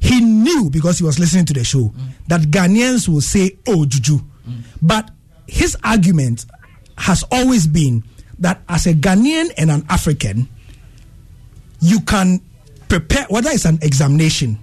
[0.00, 1.92] he knew because he was listening to the show
[2.28, 4.18] that Ghanaians will say, oh, Juju.
[4.82, 5.10] But
[5.46, 6.46] his argument
[6.96, 8.02] has always been
[8.38, 10.48] that as a Ghanaian and an African,
[11.80, 12.40] you can
[12.88, 14.58] prepare, whether it's an examination,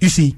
[0.00, 0.36] you see,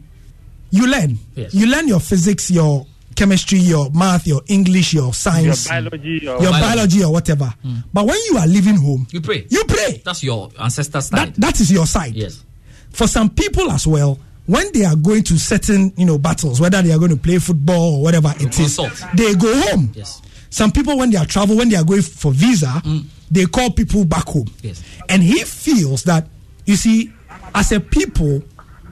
[0.70, 1.18] you learn.
[1.34, 1.54] Yes.
[1.54, 6.42] You learn your physics, your chemistry, your math, your English, your science, Your biology, your-
[6.42, 6.60] your Biology.
[6.74, 7.46] biology or whatever.
[7.62, 7.76] Hmm.
[7.92, 9.46] But when you are leaving home, You pray.
[9.50, 10.02] you pray.
[10.04, 11.34] That's your ancestors' side.
[11.34, 12.14] That, that is your side.
[12.16, 12.42] yes.
[12.90, 16.82] For some people as well, when they are going to certain you know battles, whether
[16.82, 19.04] they are going to play football or whatever it is, consult.
[19.14, 19.92] they go home.
[19.94, 20.20] Yes.
[20.50, 23.04] Some people when they are travel, when they are going for visa, mm.
[23.30, 24.46] they call people back home.
[24.62, 24.82] Yes.
[25.08, 26.28] And he feels that
[26.66, 27.12] you see,
[27.54, 28.42] as a people,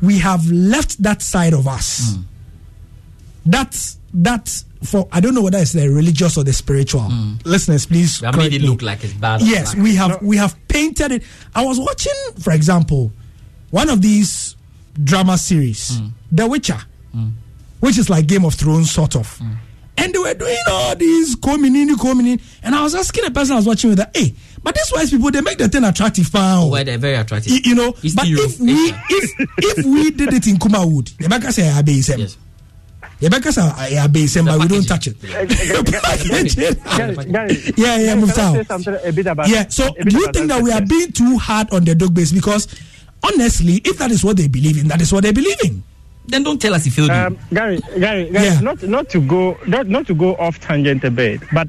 [0.00, 2.14] we have left that side of us.
[2.14, 2.24] Mm.
[3.46, 7.02] That's that's for I don't know whether it's the religious or the spiritual.
[7.02, 7.44] Mm.
[7.46, 8.18] Listeners, please.
[8.20, 9.42] Correct made it look like it's bad.
[9.42, 11.22] Yes, we have we have painted it.
[11.54, 13.12] I was watching, for example,
[13.70, 14.56] one of these
[15.02, 16.10] drama series, mm.
[16.30, 16.78] The Witcher,
[17.14, 17.32] mm.
[17.80, 19.38] which is like Game of Thrones sort of.
[19.38, 19.56] Mm.
[19.98, 22.40] And they were doing all these coming in, coming in.
[22.62, 25.10] and I was asking the person I was watching with that, hey, but these wise
[25.10, 26.70] people they make the thing attractive, pal.
[26.70, 27.52] Where they're very attractive.
[27.52, 31.52] You, you know, but if we if if we did it in Kumawood, the baker
[31.52, 31.82] say I.
[31.84, 32.38] Yes.
[33.22, 35.16] The baker say I base but we don't touch it.
[35.22, 35.42] Yeah,
[37.98, 39.68] yeah, move Can I say something a bit about Yeah.
[39.68, 42.32] So do you think that we are being too hard on the dog base?
[42.32, 42.66] Because
[43.22, 45.82] honestly, if that is what they believe in, that is what they believe in.
[46.26, 47.12] Then don't tell us if you do.
[47.12, 48.60] Um, Gary, Gary, Gary Yeah.
[48.60, 51.68] not not to go not, not to go off tangent a bit, but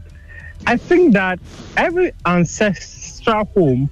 [0.68, 1.40] I think that
[1.76, 3.90] every ancestral home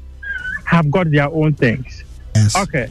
[0.65, 2.04] have got their own things.
[2.36, 2.56] Yes.
[2.56, 2.89] Okay.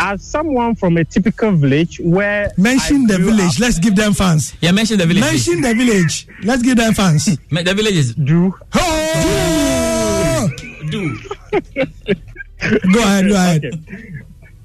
[0.00, 3.54] As someone from a typical village where Mention the village.
[3.56, 4.54] up- Let's give them fans.
[4.60, 5.22] Yeah, mention the village.
[5.24, 6.28] Mention the village.
[6.44, 7.24] Let's give them fans.
[7.50, 8.54] The village is do.
[8.74, 10.48] Oh!
[10.90, 11.18] do.
[12.92, 13.28] Go ahead.
[13.28, 13.64] Go ahead.
[13.64, 14.12] Okay.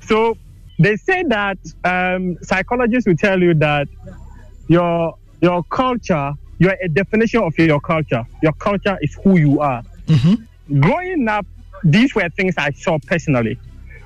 [0.02, 0.38] So
[0.80, 3.88] they say that um, psychologists will tell you that
[4.68, 8.26] your your culture, you're a definition of your culture.
[8.42, 9.84] Your culture is who you are.
[10.80, 11.46] Growing up,
[11.84, 13.58] these were things I saw personally.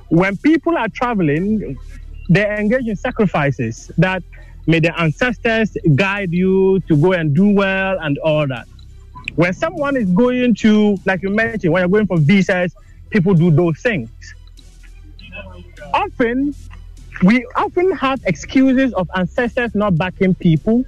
[0.09, 1.77] When people are traveling,
[2.29, 4.23] they engage in sacrifices that
[4.65, 8.67] may the ancestors guide you to go and do well and all that.
[9.35, 12.73] When someone is going to, like you mentioned, when you're going for visas,
[13.09, 14.09] people do those things
[15.93, 16.53] often
[17.23, 20.83] we often have excuses of ancestors not backing people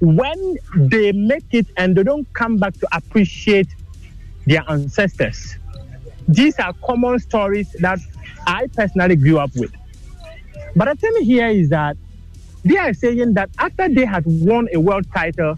[0.00, 3.68] when they make it and they don't come back to appreciate
[4.46, 5.56] their ancestors.
[6.28, 7.98] These are common stories that
[8.46, 9.72] I personally grew up with.
[10.76, 11.96] But the thing here is that
[12.64, 15.56] they are saying that after they had won a world title,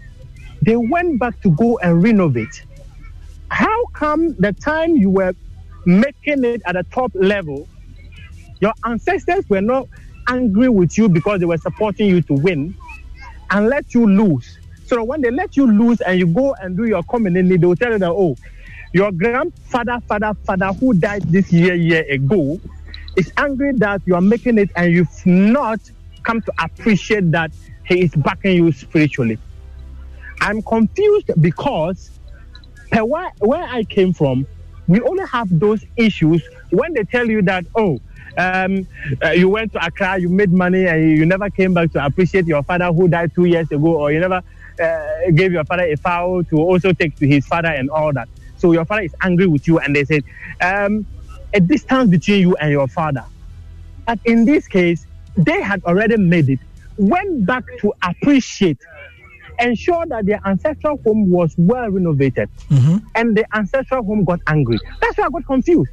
[0.61, 2.63] they went back to go and renovate.
[3.49, 5.33] How come the time you were
[5.87, 7.67] making it at the top level,
[8.59, 9.87] your ancestors were not
[10.27, 12.75] angry with you because they were supporting you to win
[13.49, 14.59] and let you lose.
[14.85, 17.75] So when they let you lose and you go and do your community, they will
[17.75, 18.37] tell you that, oh,
[18.93, 22.59] your grandfather, father, father who died this year, year ago,
[23.15, 25.79] is angry that you are making it and you've not
[26.23, 27.51] come to appreciate that
[27.85, 29.37] he is backing you spiritually.
[30.41, 32.11] I'm confused because
[32.91, 34.45] where, where I came from,
[34.87, 37.99] we only have those issues when they tell you that, oh,
[38.37, 38.87] um,
[39.23, 42.45] uh, you went to Accra, you made money, and you never came back to appreciate
[42.45, 44.41] your father who died two years ago, or you never
[44.81, 48.29] uh, gave your father a fowl to also take to his father and all that.
[48.57, 50.23] So your father is angry with you, and they said,
[50.61, 51.05] um,
[51.53, 53.25] a distance between you and your father.
[54.05, 56.59] But in this case, they had already made it,
[56.97, 58.77] went back to appreciate,
[59.59, 62.97] ensure that their ancestral home was well renovated, mm-hmm.
[63.15, 64.79] and the ancestral home got angry.
[65.01, 65.91] That's why I got confused.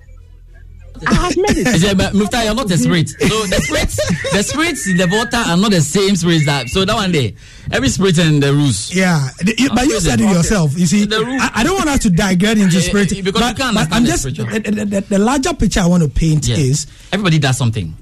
[1.09, 1.81] I have made it.
[1.83, 3.09] Yeah, but Mufta, you're not a spirit.
[3.09, 3.97] So the spirits,
[4.33, 6.69] the spirits in the water are not the same spirits that.
[6.69, 7.35] So that one day,
[7.73, 8.95] every spirit in the rules.
[8.95, 10.79] Yeah, the- you- but you said it yourself.
[10.79, 13.09] You see, I, I don't want us to digress into Yeah, spirit.
[13.25, 16.05] because but, you can't but I'm just the, the, the, the larger picture I want
[16.05, 16.57] to paint Yeah.
[16.59, 17.97] is Everybody does something.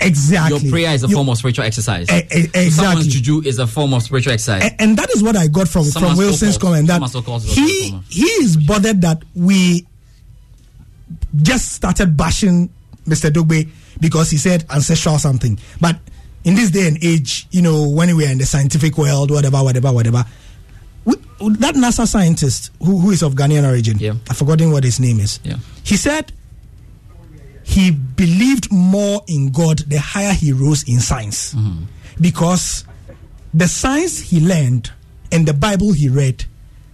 [0.00, 2.06] Exactly Your prayer is a You- form of spiritual exercise.
[2.08, 2.70] Eh, eh, exactly.
[2.70, 4.70] Someone's juju is a form of spiritual exercise.
[4.78, 7.02] And that is what I got from from Wilson's comment that
[7.44, 9.86] he he is bothered that we
[11.36, 12.68] just started bashing
[13.06, 13.30] Mr.
[13.30, 13.68] Dogbe
[14.00, 15.58] because he said ancestral something.
[15.80, 15.98] But
[16.44, 19.62] in this day and age, you know, when we are in the scientific world, whatever,
[19.62, 20.24] whatever, whatever,
[21.04, 21.14] we,
[21.58, 24.14] that NASA scientist who, who is of Ghanaian origin, yeah.
[24.28, 25.38] I've forgotten what his name is.
[25.44, 25.56] Yeah.
[25.84, 26.32] He said
[27.68, 31.82] he believed more in God the higher he rose in science mm-hmm.
[32.20, 32.84] because
[33.52, 34.92] the science he learned
[35.32, 36.44] and the Bible he read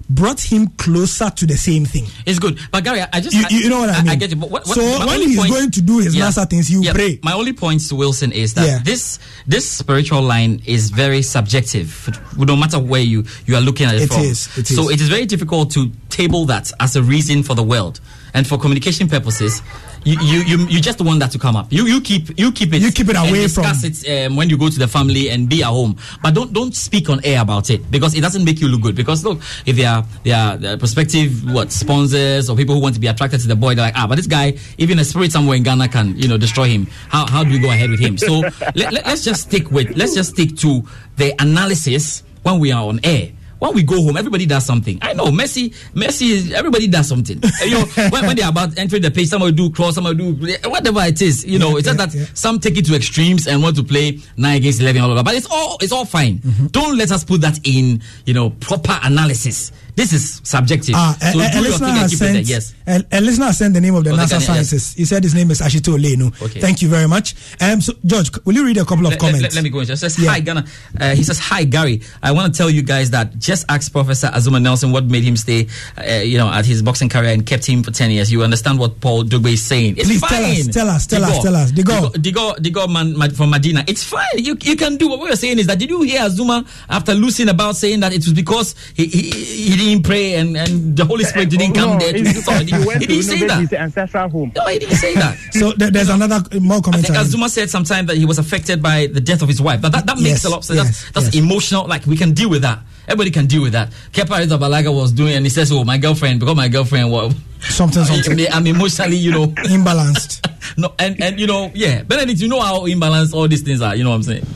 [0.09, 2.05] brought him closer to the same thing.
[2.27, 4.09] It's good, but Gary, I just You- you know what I mean?
[4.11, 4.37] I, get it.
[4.41, 7.19] But what, what, So when he's going to do his NASA things, you yeah, pray.
[7.23, 8.79] My only point to Wilson is that Yeah.
[8.85, 12.11] this this spiritual line is very subjective.
[12.37, 14.23] No matter where you you are looking at it, It from.
[14.23, 14.95] is, it So is.
[14.97, 18.01] it is very difficult to table that as a reason for the world.
[18.35, 19.61] and for communication purposes,
[20.05, 21.73] you, you you you just want that to come up.
[21.73, 24.57] You you keep you keep it You keep it away discuss it um, when you
[24.57, 27.71] go to the family and be at home, but don't don't speak on air about
[27.71, 28.95] it because it doesn't make you look good.
[28.95, 33.01] Because look, if they are they are prospective what sponsors or people who want to
[33.01, 35.57] be attracted to the boy, they're like ah, but this guy even a spirit somewhere
[35.57, 36.87] in Ghana can you know destroy him.
[37.09, 38.19] How how do we go ahead with him?
[38.19, 38.41] So
[38.75, 40.83] let, let, let's just stick with let's just stick to
[41.17, 43.33] the analysis when we are on air.
[43.63, 44.99] When we go home, everybody does something.
[45.03, 47.41] I know Messi, Messi, is- everybody does something.
[47.65, 50.35] You know, when, when they're about entering the page, somebody do cross, somebody do
[50.69, 51.45] whatever it is.
[51.45, 54.57] You know, it's just that some take it to extremes and want to play nine
[54.57, 55.23] against eleven, all over.
[55.23, 56.39] But it's all it's all fine.
[56.39, 56.67] Mm-hmm.
[56.69, 58.03] Don't let us put that in.
[58.27, 59.71] You know, proper analysis.
[59.95, 60.95] This is subjective.
[60.97, 62.35] Ah, a, so a- a your listener has keep it there.
[62.35, 62.75] sent, Yes.
[62.87, 64.47] a, a listener has sent the name of the Oh, NASA can- yes.
[64.47, 64.97] scientist.
[64.97, 66.33] He said his name is Ashitey Ollennu.
[66.43, 66.61] Okay.
[66.61, 67.35] Thank you very much.
[67.61, 69.43] Um, so George, will you read a couple of Let, comments?
[69.43, 69.91] let- let me go in.
[69.91, 70.31] It says, Yeah.
[70.31, 70.65] Hi, Ghana.
[70.99, 72.01] Uh, he says, Hi, Gary.
[72.23, 75.37] I want to tell you guys that just ask Professor Azuma Nelson what made him
[75.37, 75.67] stay,
[75.99, 78.33] uh, you know, at his boxing career and kept him for 10 years.
[78.33, 79.99] You understand what Paul Dogbe is saying.
[79.99, 80.31] It's Please fine.
[80.31, 81.71] tell us, tell us, tell us, tell us.
[81.73, 82.13] Digo.
[82.15, 83.85] Digo, Digo man, man from Medina.
[83.87, 84.25] It's fine.
[84.39, 87.15] You, you can do what we were saying is that did you hear Azuma after
[87.15, 91.05] losing about saying that it was because he, he, he didn't pray and, and the
[91.05, 92.67] Holy Spirit didn't come no, there to he, do something?
[92.81, 93.61] he went He didn't say that.
[93.61, 94.53] his ancestral home.
[94.57, 95.37] No, he didn't say that.
[95.53, 97.05] So th- there's another more I comment.
[97.07, 99.81] think Azuma said sometime that he was affected by the death of his wife.
[99.83, 100.79] But that, that makes Yes, a lot of sense.
[100.79, 101.45] yes, that's that's yes.
[101.45, 101.87] emotional.
[101.87, 102.81] Like we can deal with that.
[103.09, 103.91] Everybody can deal with that.
[104.13, 108.05] Kepa Arrizabalaga was doing, and he says, "Oh, my girlfriend, because my girlfriend was something,
[108.05, 108.47] something.
[108.53, 112.81] I'm emotionally, you know, imbalanced." no, and and you know, yeah, Benedict, you know how
[112.87, 113.97] imbalanced all these things are.
[113.97, 114.47] You know what I'm saying?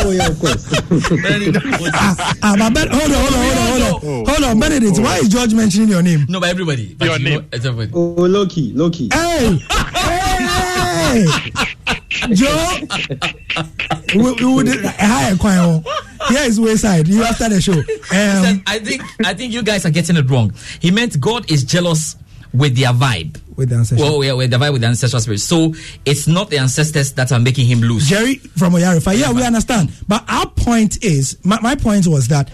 [0.00, 0.72] oh yeah, of course.
[1.94, 4.98] ah, ah, but ben, hold on, hold on, hold on, hold on, hold on, Benedict.
[4.98, 6.26] Why is George mentioning your name?
[6.28, 6.94] No, but everybody.
[6.94, 7.40] But Your you name.
[7.40, 7.90] Know, everybody.
[7.94, 9.08] Oh, Loki, Loki.
[9.12, 9.58] Hey,
[11.10, 11.26] hey,
[12.34, 12.78] Joe.
[14.14, 15.84] we, we would hi, Kwan.
[16.28, 17.08] Here is wayside.
[17.08, 17.72] You after the show.
[17.72, 20.52] He said, Um, I think I think you guys are getting it wrong.
[20.80, 22.16] He meant God is jealous
[22.52, 23.40] with their vibe.
[23.56, 24.18] with the ancestral.
[24.18, 25.40] Well, yeah, with the vibe with the ancestral spirit.
[25.40, 25.74] So
[26.04, 28.08] it's not the ancestors that are making him lose.
[28.08, 29.18] Jerry from Oyarifa.
[29.18, 29.92] Yeah, we understand.
[30.06, 32.50] But our point is, my, my point was that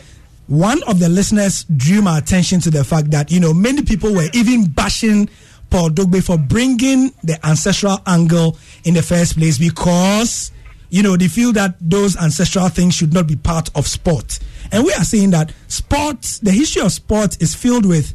[0.46, 4.12] one of the listeners drew my attention to the fact that, you know, many people
[4.12, 5.28] were even bashing
[5.70, 10.52] Paul Dogbe for bringing the ancestral angle in the first place because,
[10.90, 14.38] you know, they feel that those ancestral things should not be part of sport.
[14.70, 18.14] And we are saying that sport, the history of sport is filled with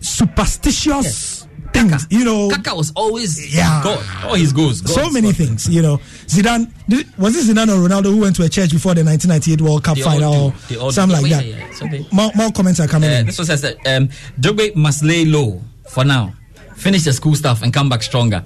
[0.00, 1.37] superstitious
[1.72, 2.06] things.
[2.10, 3.80] You know, Kaka was always Yeah.
[3.82, 4.04] God.
[4.24, 4.80] All his goals.
[4.92, 5.12] so God.
[5.12, 5.98] many things, you know.
[6.26, 9.60] Zidane did, was it Zidane or Ronaldo who went to a church before the 1998
[9.60, 10.38] World Cup They final, do.
[10.38, 10.94] or They all do.
[10.94, 11.46] something like Yeah, that?
[11.46, 11.72] yeah, yeah.
[11.74, 13.26] So more, more comments are coming Uh, in.
[13.26, 14.08] this one says that um,
[14.40, 16.34] Dogbe must lay low for now,
[16.76, 18.42] finish the school stuff, and come back stronger.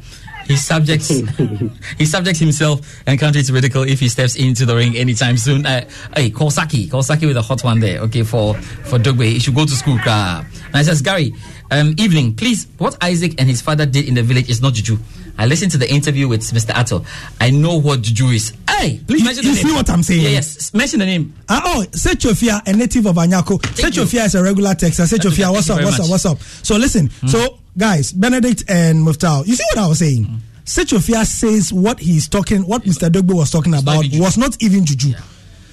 [0.49, 1.09] He subjects
[1.99, 5.65] he subjects himself and country to ridicule if he steps into the ring anytime soon.
[5.65, 8.01] Uh, hey, call Saki, call Saki with a hot one there.
[8.01, 9.99] Okay, for for Dogbe, he should go to school.
[10.05, 10.43] Uh.
[10.67, 11.33] And I says Gary,
[11.73, 12.67] um, evening, please.
[12.79, 14.99] What Isaac and his father did in the village is not juju.
[15.39, 16.73] I listened to the interview with Mr.
[16.75, 17.05] Attoh.
[17.41, 18.53] I know what juju is.
[18.69, 19.67] Hey, please mention you the name.
[19.67, 20.23] see what I'm saying?
[20.23, 21.35] Yeah, yes, mention the name.
[21.49, 23.59] Ah, oh, Sechofia, a native of Anyako.
[23.61, 25.11] Sechofia is a regular Texas.
[25.11, 26.39] Sechofia, what's up, what's up, what's up?
[26.41, 30.27] So listen, so guys, Benedict and Muftau, you see what I was saying?
[30.65, 33.09] Sechofia says what he's talking, what Mr.
[33.11, 35.13] Dogbe was talking about was not even juju.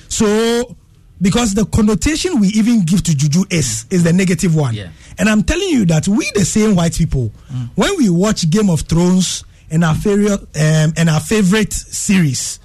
[0.07, 0.75] So,
[1.21, 4.73] because the connotation we even give to juju is is the negative one.
[5.17, 7.31] And I'm telling you that we, the same white people,
[7.75, 12.59] when we watch Game of Thrones and our favorite um, and our favorite series,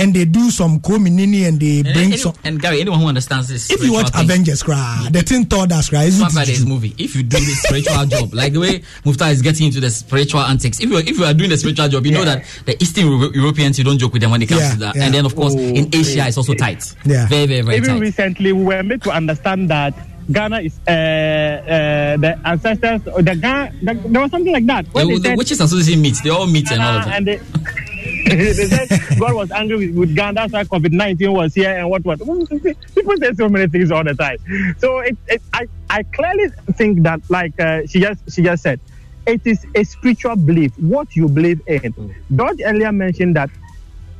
[0.00, 2.32] and they do some communini and they And, bring any- some.
[2.44, 5.66] and Gary, anyone who understands this, If you watch thing- Avengers, cry, the thing Thor
[5.70, 6.52] us cry, It's isn't about it?
[6.52, 6.94] this movie.
[6.98, 10.40] If you do this spiritual job, like the way Mufta is getting into the spiritual
[10.40, 13.06] antics, if you if you are doing the spiritual job, you know that the Eastern
[13.06, 14.96] Euro- Europeans you don't joke with them when it comes Yeah, to that.
[14.96, 15.04] yeah.
[15.04, 16.82] And then of course Oh, in Asia it's also tight.
[17.04, 18.00] Yeah, very very very Even tight.
[18.00, 19.94] recently, we were made to understand that
[20.32, 23.00] Ghana is uh, uh, the ancestors.
[23.12, 24.86] Or the Ghana, the, there was something like that.
[24.92, 26.16] When The, they the said, witches association meet.
[26.22, 27.40] They all meet and all of Ghana that.
[28.26, 30.34] they, said God was angry with, with Ghana.
[30.34, 32.18] That's why COVID nineteen was here and what what.
[32.18, 34.38] People say so many things all the time.
[34.78, 38.80] So it, it, I I clearly think that like uh, she just she just said,
[39.26, 40.72] it is a spiritual belief.
[40.78, 41.94] What you believe in.
[42.34, 43.50] George earlier mentioned that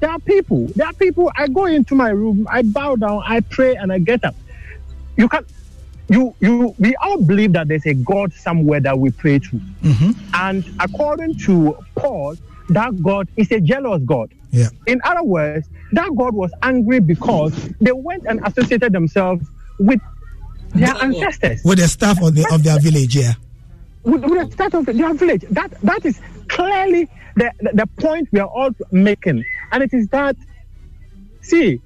[0.01, 0.71] there are people.
[0.77, 1.31] There are people.
[1.37, 4.37] I go into my room, I bow down, I pray, and I get up.
[5.17, 5.45] You can.
[6.09, 9.61] You, you, we all believe that there's a God somewhere that we pray to.
[10.35, 12.35] And according to Paul,
[12.71, 14.33] that God is a jealous God.
[14.51, 14.69] Yeah.
[14.87, 19.47] In other words, that God was angry because they went and associated themselves
[19.79, 20.01] with
[20.75, 23.35] their ancestors, With the staff of, the, of their village, yeah.
[24.05, 25.45] with, with the start of their village.
[25.51, 29.45] That that is clearly the, the, the point we are all making.
[29.73, 30.37] And it is that,
[31.41, 31.81] see,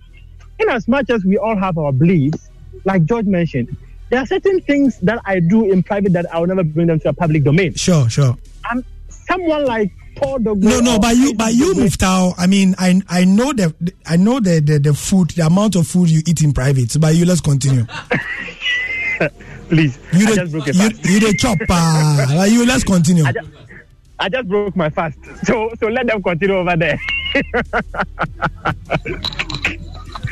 [0.59, 2.51] in as much as we all have our beliefs,
[2.85, 3.75] like George mentioned,
[4.11, 7.01] there are certain things that I do in private that I will never bring them
[7.01, 7.75] to a public domain.
[7.75, 8.37] Sure, sure.
[8.67, 10.63] I'm someone like Paul Dogbe.
[10.63, 12.35] No, no, or but you, but you, Dogbe- Muftao.
[12.39, 13.75] I mean, I, I know the,
[14.07, 16.91] I know the, the, the food, the amount of food you eat in private.
[16.91, 17.87] So, but you, let's continue.
[19.69, 21.05] Please, you, I the, just broke a you, fast.
[21.05, 21.59] you the chop.
[21.69, 23.25] Uh, you, let's continue.
[23.25, 23.49] I just,
[24.19, 26.99] I just broke my fast, so so let them continue over there.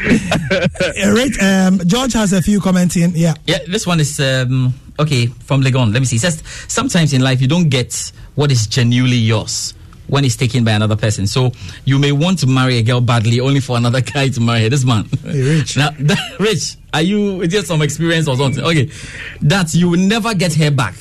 [1.07, 3.13] Right, um, George has a few comments in.
[3.15, 3.35] Yeah.
[3.47, 5.93] Yeah, this one is um, okay from Legon.
[5.93, 6.17] Let me see.
[6.17, 9.75] It says sometimes in life you don't get what is genuinely yours
[10.09, 11.27] when it's taken by another person.
[11.27, 11.53] So
[11.85, 14.69] you may want to marry a girl badly only for another guy to marry her.
[14.69, 15.77] This man, Rich.
[15.77, 18.63] now, that, Rich, are you just some experience or something?
[18.65, 18.91] Okay,
[19.43, 20.95] that you will never get her back.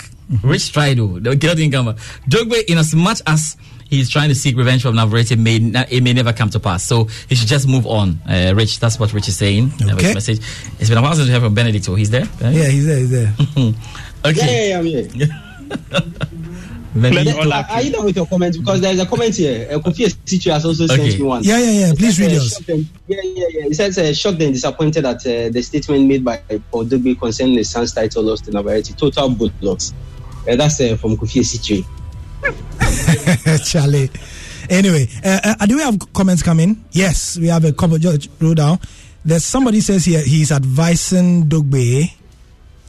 [0.43, 1.19] Rich tried though.
[1.19, 1.87] The girl didn't come.
[1.87, 1.97] back.
[2.29, 3.57] Dogbe, in as much as
[3.91, 6.83] he's trying to seek revenge from Navarrete, may it may never come to pass.
[6.83, 8.19] So he should just move on.
[8.27, 9.71] Uh, Rich, that's what Rich is saying.
[9.79, 10.05] Okay.
[10.07, 10.39] his message.
[10.79, 11.93] It's been a while since we heard from Benedicto.
[11.93, 12.25] He's there.
[12.41, 12.97] Yeah, he's there.
[12.97, 13.33] He's there.
[14.25, 14.69] okay.
[14.69, 15.07] Yeah, yeah, I'm here.
[16.93, 17.49] Benedicto.
[17.49, 18.57] Are are you done with your comments?
[18.57, 19.67] Because there's a comment here.
[19.79, 21.09] Kofi Esichio has also Okay.
[21.09, 21.43] sent me one.
[21.43, 21.93] Yeah, yeah, yeah.
[21.97, 22.61] Please read uh, yours.
[22.67, 22.75] Yeah,
[23.07, 23.65] yeah, yeah.
[23.67, 26.37] It says uh, shocked and disappointed at uh, the statement made by
[26.71, 28.93] Paul Dogbe concerning the son's title lost to Navarrete.
[28.97, 29.93] Total bullocks.
[30.49, 31.85] Uh, that's uh, from Kofi Esichio.
[33.65, 34.09] Charlie.
[34.69, 36.83] Anyway, uh, uh, do we have comments coming?
[36.91, 37.97] Yes, we have a couple.
[37.97, 38.79] George, roll down.
[39.23, 42.11] There's somebody says here he's advising Dogbe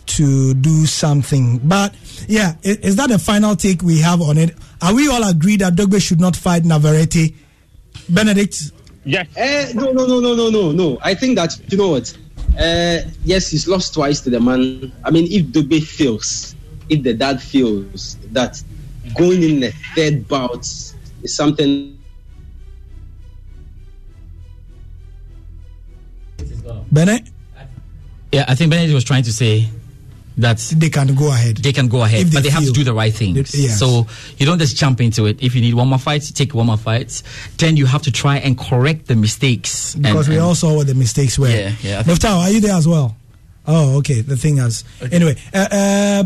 [0.06, 1.58] to do something.
[1.58, 1.94] But
[2.28, 4.54] yeah, is, is that the final take we have on it?
[4.80, 7.34] Are we all agreed that Dogbe should not fight Navarrete?
[8.08, 8.72] Benedict?
[9.04, 9.26] Yes.
[9.36, 10.98] Uh, no, no, no, no, no, no, no.
[11.02, 12.16] I think that you know what.
[12.58, 14.92] Uh, yes, he's lost twice to the man.
[15.04, 16.54] I mean, if Dogbe feels,
[16.88, 18.62] if the dad feels that
[19.16, 20.60] going in the third bout
[21.22, 21.98] is something
[26.90, 27.28] Bennett?
[28.32, 29.68] Yeah, I think Benedict was trying to say
[30.38, 31.58] that they can go ahead.
[31.58, 33.54] They can go ahead, they but they have to do the right things.
[33.54, 33.78] Yes.
[33.78, 34.06] So
[34.38, 35.42] you don't just jump into it.
[35.42, 37.22] If you need one more fight, take one more fight.
[37.58, 39.94] Then you have to try and correct the mistakes.
[39.94, 41.48] and- Because we and- all saw what the mistakes were.
[41.50, 43.16] Yeah, yeah, I think- Muftau, are you there as well?
[43.66, 44.22] Oh, okay.
[44.22, 44.84] The thing has.
[45.12, 46.24] Anyway, uh, uh,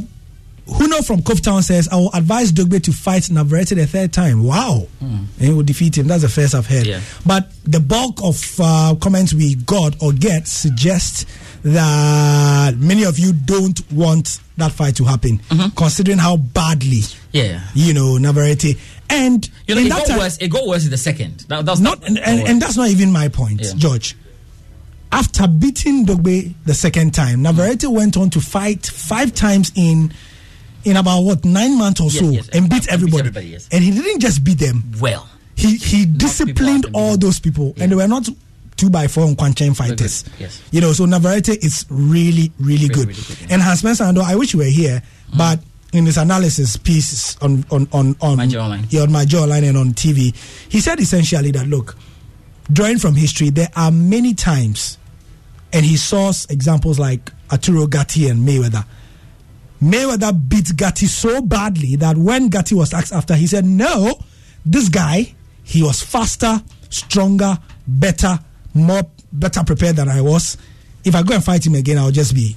[0.66, 4.42] Huno from Covetown says, I will advise Dogbe to fight Navarrete the third time.
[4.42, 4.88] Wow.
[5.00, 6.08] And he will defeat him.
[6.08, 6.86] That's the first I've heard.
[6.86, 7.00] Yeah.
[7.24, 11.28] But the bulk of uh, comments we got or get suggest
[11.62, 15.38] that many of you don't want that fight to happen,
[15.76, 17.00] considering how badly,
[17.32, 17.60] Yeah.
[17.74, 18.76] you know, Navarrete.
[19.08, 20.36] And You know, it that got time- worse.
[20.38, 21.44] It got worse in the second.
[21.48, 23.72] That, that's not, and, and, and that's not even my point, Yeah.
[23.76, 24.16] George.
[25.12, 30.12] After beating Dogbe the second time, Navarrete went on to fight five times in
[30.86, 33.20] in about what nine months or Yes, so yes, and beat everybody.
[33.20, 33.68] everybody, yes.
[33.72, 34.82] And he didn't just beat them.
[35.00, 35.28] well.
[35.54, 38.28] He he disciplined all those people, and they were not
[38.76, 40.24] two by four Kwanchen fighters.
[40.38, 40.62] Yes.
[40.70, 43.08] You know, so Navarrete is really, really, good.
[43.50, 45.38] And Hans Spencer Ando, I wish you were here, Mm.
[45.38, 45.60] but
[45.92, 48.84] in his analysis piece on on on on My jawline.
[48.90, 50.34] yeah, on my jawline and on TV,
[50.68, 51.96] he said essentially that look,
[52.70, 54.98] drawing from history, there are many times,
[55.72, 58.84] and he saw examples like Arturo Gatti and Mayweather.
[59.86, 64.18] Mayweather beat Gatti so badly that when Gatti was asked after, he said, No,
[64.64, 66.60] this guy, he was faster,
[66.90, 67.56] stronger,
[67.86, 68.38] better,
[68.74, 70.56] more better prepared than I was.
[71.04, 72.56] If I go and fight him again, I'll just be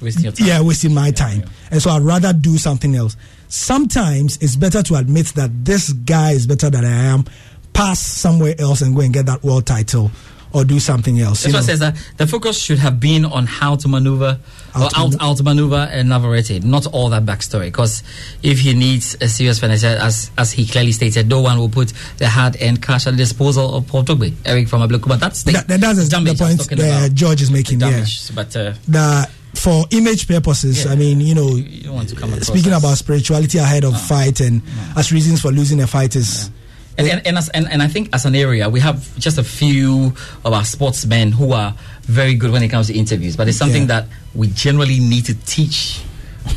[0.00, 0.46] Wasting your time.
[0.46, 1.44] yeah, wasting my time.
[1.70, 3.16] And so I'd rather do something else.
[3.48, 7.24] Sometimes it's better to admit that this guy is better than I am,
[7.72, 10.10] pass somewhere else and go and get that world title
[10.56, 11.42] or do something else.
[11.42, 11.66] That's what know.
[11.66, 14.38] says that the focus should have been on how to maneuver
[14.74, 17.66] or Out- out out maneuver and Navarrete, not all that backstory.
[17.66, 18.02] Because
[18.42, 21.92] if he needs a serious finisher, as as he clearly stated, no one will put
[22.18, 25.18] the hard earned cash at the disposal of Paul Dogbe, Eric from Ablekuma.
[25.18, 27.14] That's the, That- that- that's the- damage the point about.
[27.14, 28.04] George is making, The yeah.
[28.34, 30.92] but uh, that for image purposes, Yeah.
[30.92, 34.40] I mean, you know, you don't want to come speaking about spirituality ahead of fight
[34.40, 34.60] and
[34.96, 36.50] as reasons for losing a fight is.
[36.98, 39.44] And, and, and, as, and, and I think as an area, we have just a
[39.44, 43.36] few of our sportsmen who are very good when it comes to interviews.
[43.36, 44.00] But it's something Yeah.
[44.00, 46.00] that we generally need to teach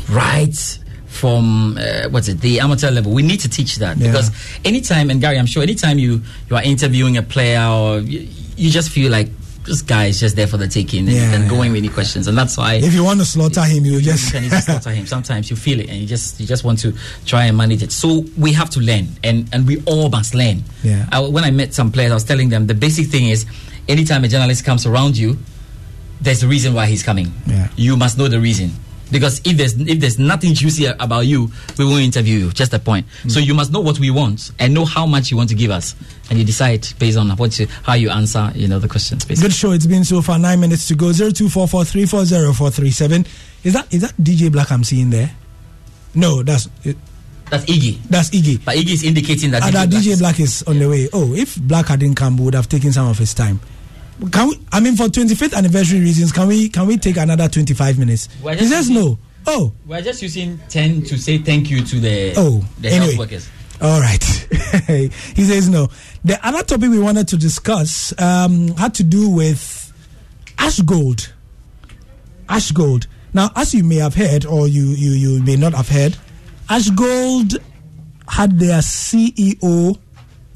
[0.10, 4.08] right from uh, what's it the amateur level we need to teach that Yeah.
[4.12, 4.30] because
[4.64, 8.70] anytime and gary i'm sure anytime you you are interviewing a player or you, you
[8.70, 9.28] just feel like
[9.70, 11.60] this guy is just there for the taking and, Yeah.
[11.60, 14.34] with any questions and that's why If you want to slaughter him, you just.
[14.34, 15.06] you can just slaughter him.
[15.16, 16.94] Sometimes you feel it, and you just you just want to
[17.26, 17.92] try and manage it.
[17.92, 20.64] So we have to learn, and and we all must learn.
[20.84, 21.06] Yeah.
[21.12, 23.46] I, when I met some players, I was telling them the basic thing is,
[23.88, 25.38] anytime a journalist comes around you,
[26.20, 27.32] there's a reason why he's coming.
[27.46, 27.68] Yeah.
[27.76, 28.72] You must know the reason.
[29.12, 32.52] Because if there's if there's nothing juicy about you, we won't interview you.
[32.52, 33.08] Just a point.
[33.28, 35.72] So you must know what we want and know how much you want to give
[35.72, 35.96] us,
[36.30, 39.26] and you decide based on what you, how you answer, you know, the questions.
[39.26, 39.50] Basically.
[39.50, 39.72] Good show.
[39.72, 40.38] It's been so far.
[40.38, 41.12] Nine minutes to go.
[41.12, 43.26] Zero two four four three four zero four three seven.
[43.64, 45.32] Is that is that DJ Black I'm seeing there?
[46.16, 46.98] No, that's it,
[47.50, 48.02] That's Iggy.
[48.10, 48.64] that's Iggy.
[48.64, 50.88] But Iggy is indicating that Ah, DJ that Black DJ is- Black is on the
[50.90, 51.10] way.
[51.14, 53.60] Oh, if Black hadn't come, we would have taken some of his time.
[54.32, 54.60] Can we?
[54.72, 56.70] I mean, for 25th anniversary reasons, can we?
[56.70, 58.28] Can we take another 25 minutes?
[58.44, 59.20] He says using- no.
[59.48, 63.06] Oh, We're just using ten to say thank you to the Oh, the anyway.
[63.06, 63.50] health workers.
[63.82, 64.22] All right.
[64.88, 65.88] he says no.
[66.26, 69.92] The other topic we wanted to discuss um, had to do with
[70.60, 71.34] ash gold.
[72.50, 73.08] Ash gold.
[73.34, 76.18] Now, as you may have heard, or you, you, you may not have heard,
[76.70, 77.54] Ash Gold
[78.28, 79.98] had their CEO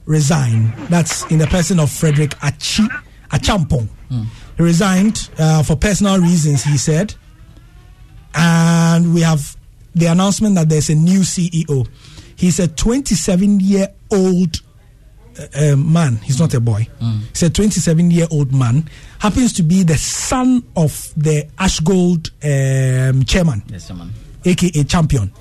[0.05, 0.74] resign.
[0.89, 2.84] That's in the person of Frederick Achi,
[3.34, 3.89] Acheampong.
[4.57, 7.15] He resigned uh, for personal reasons, he said.
[8.36, 9.55] And we have
[9.95, 11.88] the announcement that there's a new CEO.
[12.36, 14.61] He's a 27 year old
[15.55, 16.17] uh, man.
[16.17, 16.88] He's not a boy.
[17.31, 18.88] He's a 27 year old man.
[19.19, 23.91] Happens to be the son of the Ash Gold um, chairman, Yes,
[24.45, 25.31] aka champion.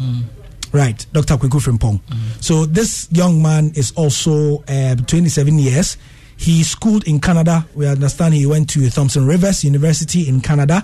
[0.73, 1.37] Right, Dr.
[1.37, 2.01] Kweku Frimpong.
[2.41, 5.99] So this young man is also uh, 27 years.
[6.43, 7.65] He schooled in Canada.
[7.73, 10.83] We understand he went to Thompson Rivers University in Canada.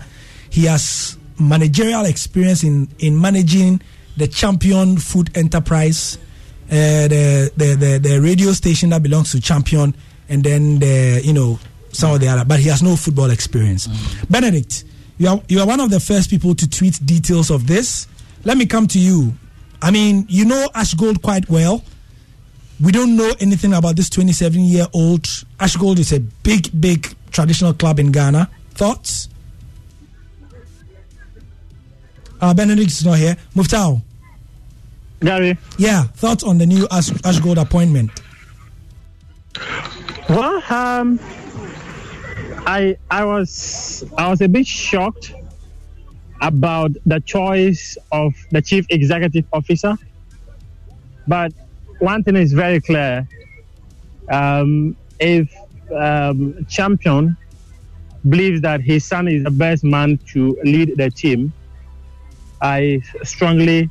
[0.50, 3.80] He has managerial experience in, in managing
[4.16, 6.16] the Champion Food Enterprise,
[6.70, 9.96] uh, the, the, the the radio station that belongs to Champion,
[10.28, 11.58] and then the you know
[11.90, 12.44] some of the other.
[12.44, 13.88] But he has no football experience.
[14.30, 14.84] Benedict,
[15.18, 18.06] you are you are one of the first people to tweet details of this.
[18.44, 19.34] Let me come to you.
[19.82, 21.82] I mean, you know Ash Gold quite well.
[22.80, 25.26] We don't know anything about this 27 year old.
[25.58, 28.48] Ash Gold is a big, big traditional club in Ghana.
[28.72, 29.28] Thoughts?
[32.40, 33.36] Uh, Benedict is not here.
[33.56, 34.00] Muftao.
[35.20, 35.58] Gary.
[35.76, 38.22] Yeah, thoughts on the new Ash, Ash Gold appointment?
[40.28, 41.18] Well, um,
[42.64, 45.32] I I was I was a bit shocked
[46.40, 49.96] about the choice of the chief executive officer,
[51.26, 51.52] but
[51.98, 53.28] one thing is very clear:
[54.30, 55.52] um, if
[55.94, 57.36] um, champion
[58.28, 61.52] believes that his son is the best man to lead the team,
[62.60, 63.90] I strongly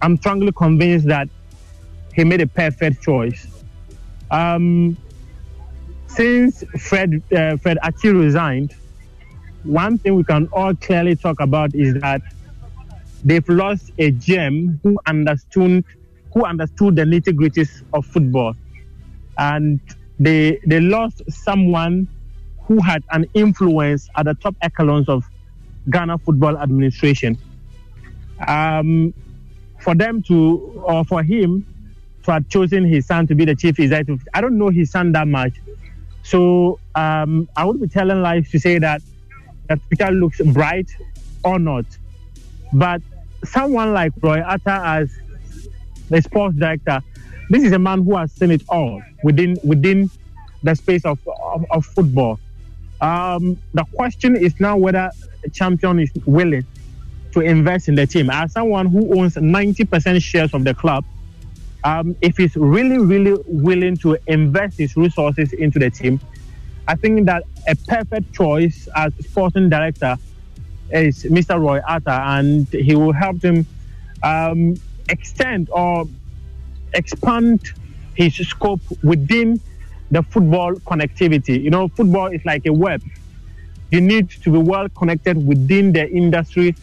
[0.00, 1.28] I'm strongly convinced that
[2.14, 3.46] he made a perfect choice.
[4.30, 4.96] Um,
[6.08, 8.74] since Fred uh, Fred Achi resigned,
[9.64, 12.22] one thing we can all clearly talk about is that
[13.24, 15.84] they've lost a gem who understood
[16.32, 18.54] who understood the nitty gritties of football,
[19.38, 19.80] and
[20.18, 22.08] they they lost someone
[22.62, 25.24] who had an influence at the top echelons of
[25.90, 27.38] Ghana football administration.
[28.46, 29.14] Um,
[29.80, 31.64] for them to or for him
[32.24, 34.26] to have chosen his son to be the chief executive.
[34.34, 35.54] I don't know his son that much.
[36.22, 39.00] So um, I would be telling lies to say that
[39.68, 40.90] that future looks bright
[41.44, 41.86] or not.
[42.72, 43.00] But
[43.44, 45.10] someone like Roy Atta as
[46.08, 47.00] the sports director,
[47.50, 50.10] this is a man who has seen it all within within
[50.62, 52.38] the space of, of, of football.
[53.00, 55.10] Um, the question is now whether
[55.42, 56.66] the champion is willing
[57.32, 58.30] to invest in the team.
[58.30, 61.04] As someone who owns 90% shares of the club,
[61.84, 66.20] um, if he's really, really willing to invest his resources into the team,
[66.88, 70.16] I think that a perfect choice as sporting director
[70.90, 71.60] is Mr.
[71.60, 73.66] Roy Atta, and he will help him
[74.22, 74.74] um,
[75.08, 76.06] extend or
[76.94, 77.60] expand
[78.14, 79.60] his scope within
[80.10, 81.62] the football connectivity.
[81.62, 83.02] You know, football is like a web.
[83.90, 86.74] You need to be well connected within the industry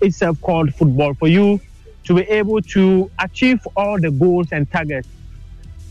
[0.00, 1.60] itself called football for you
[2.04, 5.08] to be able to achieve all the goals and targets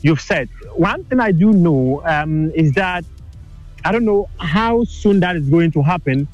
[0.02, 0.48] you've set.
[0.76, 3.04] One thing I do know um, is that
[3.84, 6.28] I don't know how soon that is going to happen,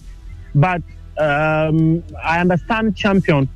[0.54, 0.82] but
[1.18, 3.50] um, I understand Champion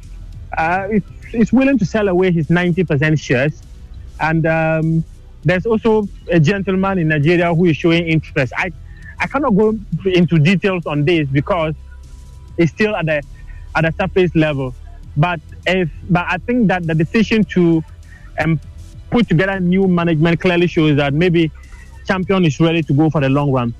[0.57, 1.03] uh, is,
[1.35, 3.61] is willing to sell away his 90% shares.
[4.19, 5.03] And um,
[5.43, 8.53] there's also a gentleman in Nigeria who is showing interest.
[8.57, 8.71] I,
[9.19, 11.75] I cannot go into details on this because
[12.57, 13.21] it's still at the
[13.75, 14.73] at the surface level.
[15.17, 17.83] But if but I think that the decision to
[18.39, 18.59] um,
[19.09, 21.51] put together new management clearly shows that maybe
[22.07, 23.73] champion is ready to go for the long run.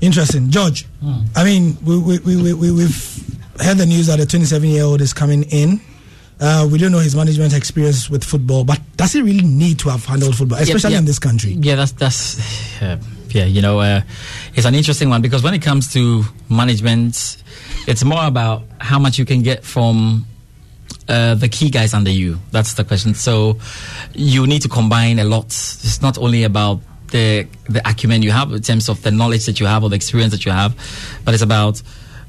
[0.00, 0.50] Interesting.
[0.50, 0.86] George,
[1.34, 3.24] I mean, we, we, we, we, we- we've
[3.60, 5.80] heard the news that a 27 year old is coming in.
[6.40, 9.88] Uh, we don't know his management experience with football, but does he really need to
[9.88, 10.98] have handled football, especially yeah.
[10.98, 11.52] in this country?
[11.52, 12.82] Yeah, that's that's.
[12.82, 12.98] Uh,
[13.30, 14.00] Yeah, you know, uh,
[14.54, 17.36] it's an interesting one because when it comes to management,
[17.86, 20.24] it's more about how much you can get from
[21.08, 22.38] uh, the key guys under you.
[22.52, 23.14] That's the question.
[23.14, 23.58] So
[24.14, 25.46] you need to combine a lot.
[25.46, 26.80] It's not only about
[27.10, 29.96] the the acumen you have in terms of the knowledge that you have or the
[29.96, 30.74] experience that you have,
[31.24, 31.82] but it's about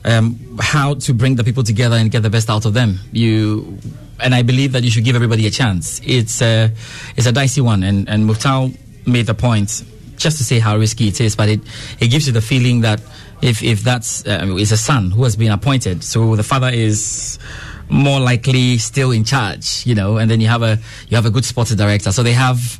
[0.06, 3.00] um, how to bring the people together and get the best out of them.
[3.12, 3.78] You
[4.22, 6.02] and I believe that you should give everybody a chance.
[6.04, 6.72] It's a
[7.16, 8.76] it's a dicey one, and and Muftau
[9.06, 9.84] made the point
[10.18, 11.62] just to say how risky it is, but it
[12.00, 13.02] it gives you the feeling that
[13.42, 17.40] if if that's uh, a son who has been appointed, so the father is
[17.90, 20.78] more likely still in charge, you know, and then you have a
[21.08, 22.12] you have a good sports director.
[22.12, 22.80] So they have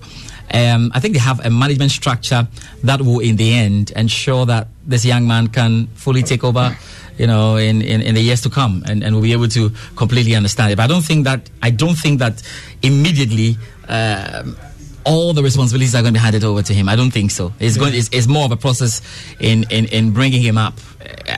[0.54, 2.48] um, I think they have a management structure
[2.84, 6.76] that will in the end ensure that this young man can fully take over
[7.20, 9.70] you know in, in, in the years to come and, and we'll be able to
[9.96, 10.78] completely understand it.
[10.78, 12.42] But I don't think that I don't think that
[12.82, 13.58] immediately
[13.88, 14.58] um,
[15.06, 16.90] all the responsibilities are going to be handed over to him.
[16.90, 17.54] I don't think so.
[17.60, 17.94] It's going.
[17.94, 19.02] It's, it's more of a process
[19.40, 20.76] in, in, in bringing him up.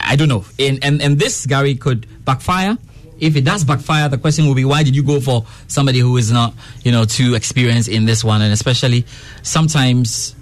[0.02, 0.46] I don't know.
[0.58, 2.78] In, and and this Gary could backfire.
[3.20, 6.18] If it does backfire, the question will be why did you go for somebody who
[6.18, 6.54] is not
[6.84, 9.06] you know too experienced in this one, and especially
[9.42, 10.36] sometimes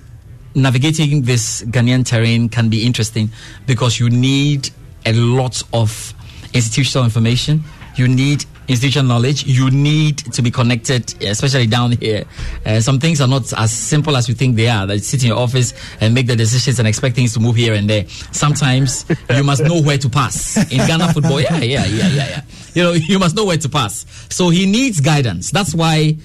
[0.55, 3.29] navigating this Ghanaian terrain can be interesting
[3.67, 4.71] because you need
[5.05, 6.13] a lot of
[6.53, 7.63] institutional information.
[7.95, 9.45] You need institutional knowledge.
[9.45, 12.23] You need to be connected, especially down here.
[12.65, 14.85] Uh, some things are not as simple as you think they are.
[14.85, 17.73] That sit in your office and make the decisions and expect things to move here
[17.73, 18.07] and there.
[18.31, 20.57] Sometimes you must know where to pass.
[20.71, 22.41] In Ghana football, yeah, yeah, yeah, yeah, yeah.
[22.73, 24.05] You know, you must know where to pass.
[24.29, 25.51] So he needs guidance.
[25.51, 26.17] That's why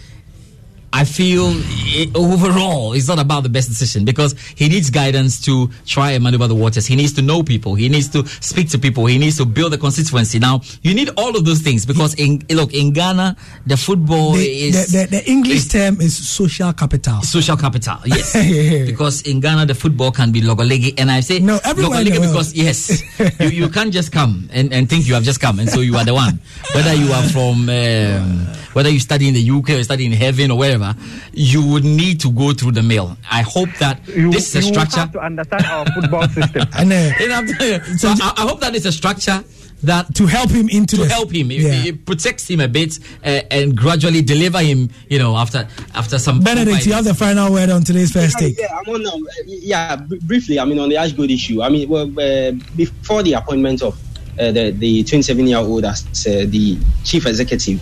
[0.94, 1.50] I feel
[1.98, 6.22] it, overall it's not about the best decision because he needs guidance to try and
[6.22, 6.86] maneuver the waters.
[6.86, 7.74] He needs to know people.
[7.74, 9.06] He needs to speak to people.
[9.06, 10.38] He needs to build a constituency.
[10.38, 13.36] Now you need all of those things because in look in Ghana
[13.66, 17.22] the football The, is the, the, the English term is social capital.
[17.22, 17.98] social capital.
[18.06, 18.32] Yes,
[18.86, 22.04] because in Ghana the football can be logolegi, and I say no world.
[22.04, 23.02] because yes,
[23.40, 25.96] you, you can't just come and, and think you have just come, and so you
[25.96, 26.38] are the one.
[26.74, 30.50] Whether you are from um, whether you study in the UK or study in heaven
[30.50, 30.83] or wherever,
[31.32, 33.16] you would need to go through the mail.
[33.30, 35.00] I hope that You, this is a you structure.
[35.00, 36.66] have to understand our football system.
[36.78, 37.98] And, uh, know, I'm telling you.
[37.98, 39.42] so I, I hope that it's a structure
[39.82, 41.50] that to help him into to the- help him.
[41.50, 41.84] It, Yeah.
[41.90, 44.88] it protects him a bit uh, and gradually deliver him.
[45.10, 48.58] You know, after after some Benedict, you have the final word on today's first take.
[48.58, 49.06] Yeah, I'm on.
[49.06, 50.58] Um, yeah, br- briefly.
[50.58, 51.60] I mean, on the Ash Gold issue.
[51.62, 53.94] I mean, well, uh, before the appointment of
[54.38, 57.78] uh, the the 27 year old as uh, the chief executive,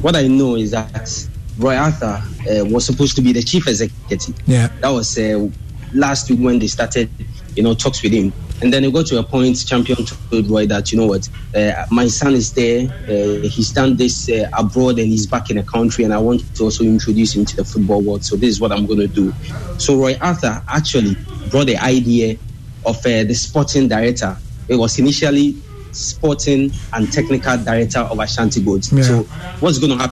[0.00, 1.28] what I know is that
[1.58, 4.34] Roy Arthur uh, was supposed to be the chief executive.
[4.46, 4.68] Yeah.
[4.80, 5.48] That was uh,
[5.94, 7.10] last week when they started,
[7.56, 8.32] you know, talks with him.
[8.62, 11.84] And then it got to a point, champion told Roy that, you know what, uh,
[11.90, 12.88] my son is there.
[13.08, 16.54] Uh, he's done this uh, abroad and he's back in the country, and I want
[16.54, 18.24] to also introduce him to the football world.
[18.24, 19.34] So this is what I'm going to do.
[19.78, 21.16] So Roy Arthur actually
[21.50, 22.38] brought the idea
[22.86, 24.36] of uh, the sporting director.
[24.68, 25.56] It was initially
[25.90, 28.84] sporting and technical director of Ashanti Gold.
[28.84, 29.24] So
[29.58, 30.11] what's going to happen?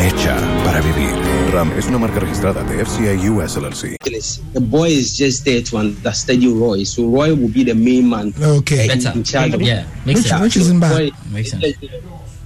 [0.00, 0.34] Hecha
[0.64, 1.10] para vivir.
[1.52, 3.96] RAM es una marca registrada de FCA US LLC.
[4.54, 8.32] The boy is just there to understudy Roy, so Roy will be the main man.
[8.40, 8.88] Okay.
[8.88, 10.42] uh, in charge of Yeah, makes Which- sense.
[10.42, 10.92] which isn't bad.
[10.92, 11.64] Roy- Makes sense.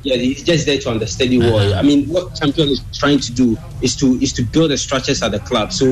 [0.03, 1.73] Yeah, he's just there to understudy Roy.
[1.75, 5.23] I mean, what champion is trying to do is to is to build the structures
[5.23, 5.73] at the club.
[5.73, 5.87] So,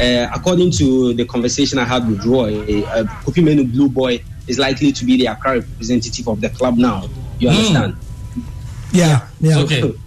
[0.00, 4.58] uh, according to the conversation I had with Roy, uh, Kofi Menu Blue Boy is
[4.58, 7.08] likely to be the Accra representative of the club now.
[7.38, 7.56] You Hmm.
[7.56, 7.94] understand?
[8.92, 9.58] Yeah, yeah.
[9.58, 9.82] Okay.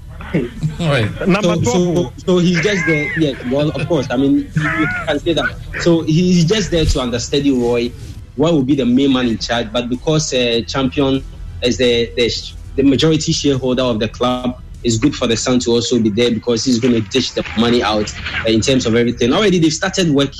[0.79, 1.27] All right.
[1.27, 1.95] Number so, 12.
[1.95, 3.19] so, so he's just there.
[3.19, 4.07] Yeah, well, of course.
[4.09, 5.57] I mean, you you can say that.
[5.79, 7.91] So he's just there to understudy Roy.
[8.37, 11.23] Roy will be the main man in charge, but because uh, Champion
[11.63, 12.29] is the, the
[12.75, 16.31] the majority shareholder of the club, it's good for the son to also be there
[16.31, 18.13] because he's going to dish the money out
[18.45, 19.33] uh, in terms of everything.
[19.33, 20.31] Already they've started work